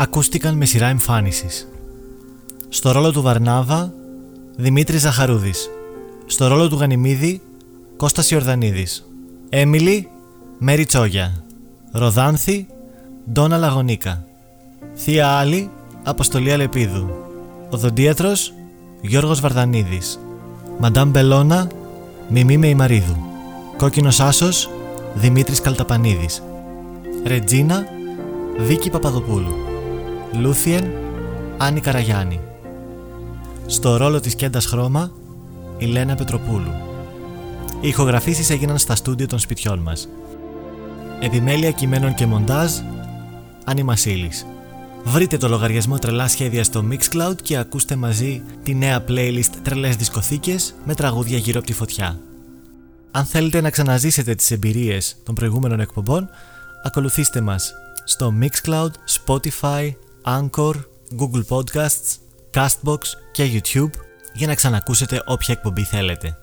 Ακούστηκαν 0.00 0.56
με 0.56 0.64
σειρά 0.64 0.86
εμφάνισης. 0.86 1.68
Στο 2.68 2.92
ρόλο 2.92 3.12
του 3.12 3.22
Βαρνάβα, 3.22 3.92
Δημήτρης 4.56 5.00
Ζαχαρούδης. 5.00 5.70
Στο 6.26 6.46
ρόλο 6.48 6.68
του 6.68 6.76
Γανιμίδη, 6.76 7.40
Κώστας 7.96 8.30
Ιορδανίδης. 8.30 9.06
Έμιλι, 9.48 10.08
Μέρι 10.58 10.84
Τσόγια. 10.84 11.44
Ροδάνθη, 11.92 12.66
Ντόνα 13.32 13.56
Λαγονίκα. 13.58 14.24
Θεία 14.94 15.28
Άλλη, 15.28 15.70
Αποστολή 16.04 16.52
Αλεπίδου. 16.52 17.10
Οδοντίατρος, 17.70 18.54
Γιώργος 19.00 19.40
Βαρδανίδης. 19.40 20.20
Μαντάμ 20.78 21.10
Μπελώνα, 21.10 21.66
Μιμή 22.28 22.56
Μεϊμαρίδου. 22.56 23.16
Κόκκινος 23.76 24.20
Άσος, 24.20 24.70
Δημήτρης 25.14 25.60
Καλταπανίδης. 25.60 26.42
Ρετζίνα, 27.24 27.84
Βίκη 28.58 28.90
Παπαδοπούλου. 28.90 29.67
Λούθιεν, 30.32 30.90
Άννη 31.56 31.80
Καραγιάννη. 31.80 32.40
Στο 33.66 33.96
ρόλο 33.96 34.20
της 34.20 34.34
Κέντας 34.34 34.66
Χρώμα, 34.66 35.12
η 35.78 35.84
Λένα 35.84 36.14
Πετροπούλου. 36.14 36.72
Οι 37.80 37.88
ηχογραφήσεις 37.88 38.50
έγιναν 38.50 38.78
στα 38.78 38.94
στούντιο 38.94 39.26
των 39.26 39.38
σπιτιών 39.38 39.78
μας. 39.78 40.08
Επιμέλεια 41.20 41.70
κειμένων 41.70 42.14
και 42.14 42.26
μοντάζ, 42.26 42.72
Άννη 43.64 43.82
Μασίλης. 43.82 44.46
Βρείτε 45.04 45.36
το 45.36 45.48
λογαριασμό 45.48 45.98
Τρελά 45.98 46.28
Σχέδια 46.28 46.64
στο 46.64 46.84
Mixcloud 46.90 47.36
και 47.42 47.56
ακούστε 47.56 47.96
μαζί 47.96 48.42
τη 48.62 48.74
νέα 48.74 49.04
playlist 49.08 49.50
Τρελές 49.62 49.96
Δισκοθήκες 49.96 50.74
με 50.84 50.94
τραγούδια 50.94 51.38
γύρω 51.38 51.58
από 51.58 51.66
τη 51.66 51.72
φωτιά. 51.72 52.18
Αν 53.10 53.24
θέλετε 53.24 53.60
να 53.60 53.70
ξαναζήσετε 53.70 54.34
τις 54.34 54.50
εμπειρίες 54.50 55.16
των 55.24 55.34
προηγούμενων 55.34 55.80
εκπομπών, 55.80 56.28
ακολουθήστε 56.84 57.40
μας 57.40 57.72
στο 58.04 58.34
Mixcloud, 58.40 58.90
Spotify, 59.26 59.90
Anchor, 60.24 60.74
Google 61.18 61.44
Podcasts, 61.48 62.16
Castbox 62.54 62.98
και 63.32 63.50
YouTube 63.52 63.90
για 64.34 64.46
να 64.46 64.54
ξανακούσετε 64.54 65.22
όποια 65.26 65.54
εκπομπή 65.54 65.82
θέλετε. 65.82 66.36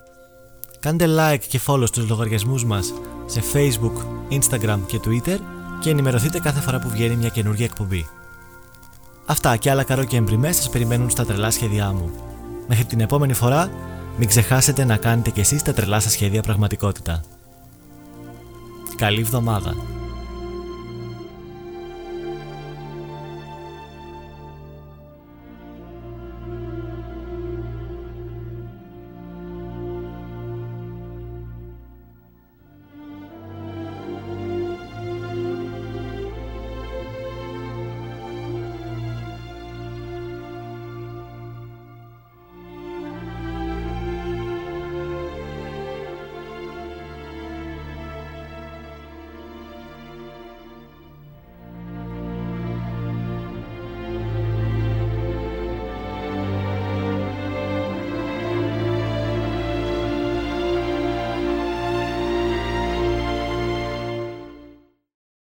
Κάντε 0.80 1.06
like 1.08 1.44
και 1.48 1.60
follow 1.68 1.88
στους 1.88 2.10
λογαριασμούς 2.10 2.66
μας 2.66 2.94
σε 3.26 3.44
Facebook, 3.54 4.06
Instagram 4.32 4.80
και 4.88 5.00
Twitter 5.06 5.38
και 5.80 5.90
ενημερωθείτε 5.90 6.40
κάθε 6.40 6.60
φορά 6.60 6.80
που 6.80 6.90
βγαίνει 6.90 7.16
μια 7.16 7.30
καινούργια 7.30 7.66
εκπομπή. 7.66 8.08
Αυτά 9.26 9.58
και 9.58 9.70
άλλα 9.70 9.84
καρό 9.84 10.04
και 10.04 10.18
εμπριμές 10.18 10.56
σας 10.56 10.70
περιμένουν 10.70 11.10
στα 11.10 11.26
τρελά 11.26 11.52
σχέδιά 11.52 11.92
μου. 11.92 12.10
Μέχρι 12.68 12.86
την 12.86 13.00
επόμενη 13.00 13.34
φορά, 13.34 13.70
μην 14.18 14.28
ξεχάσετε 14.28 14.86
να 14.86 14.98
κάνετε 14.98 15.30
κι 15.30 15.40
εσείς 15.40 15.62
τα 15.62 15.74
τρελά 15.74 16.00
σας 16.00 16.12
σχέδια 16.12 16.42
πραγματικότητα. 16.42 17.22
Καλή 18.96 19.22
εβδομάδα! 19.22 19.76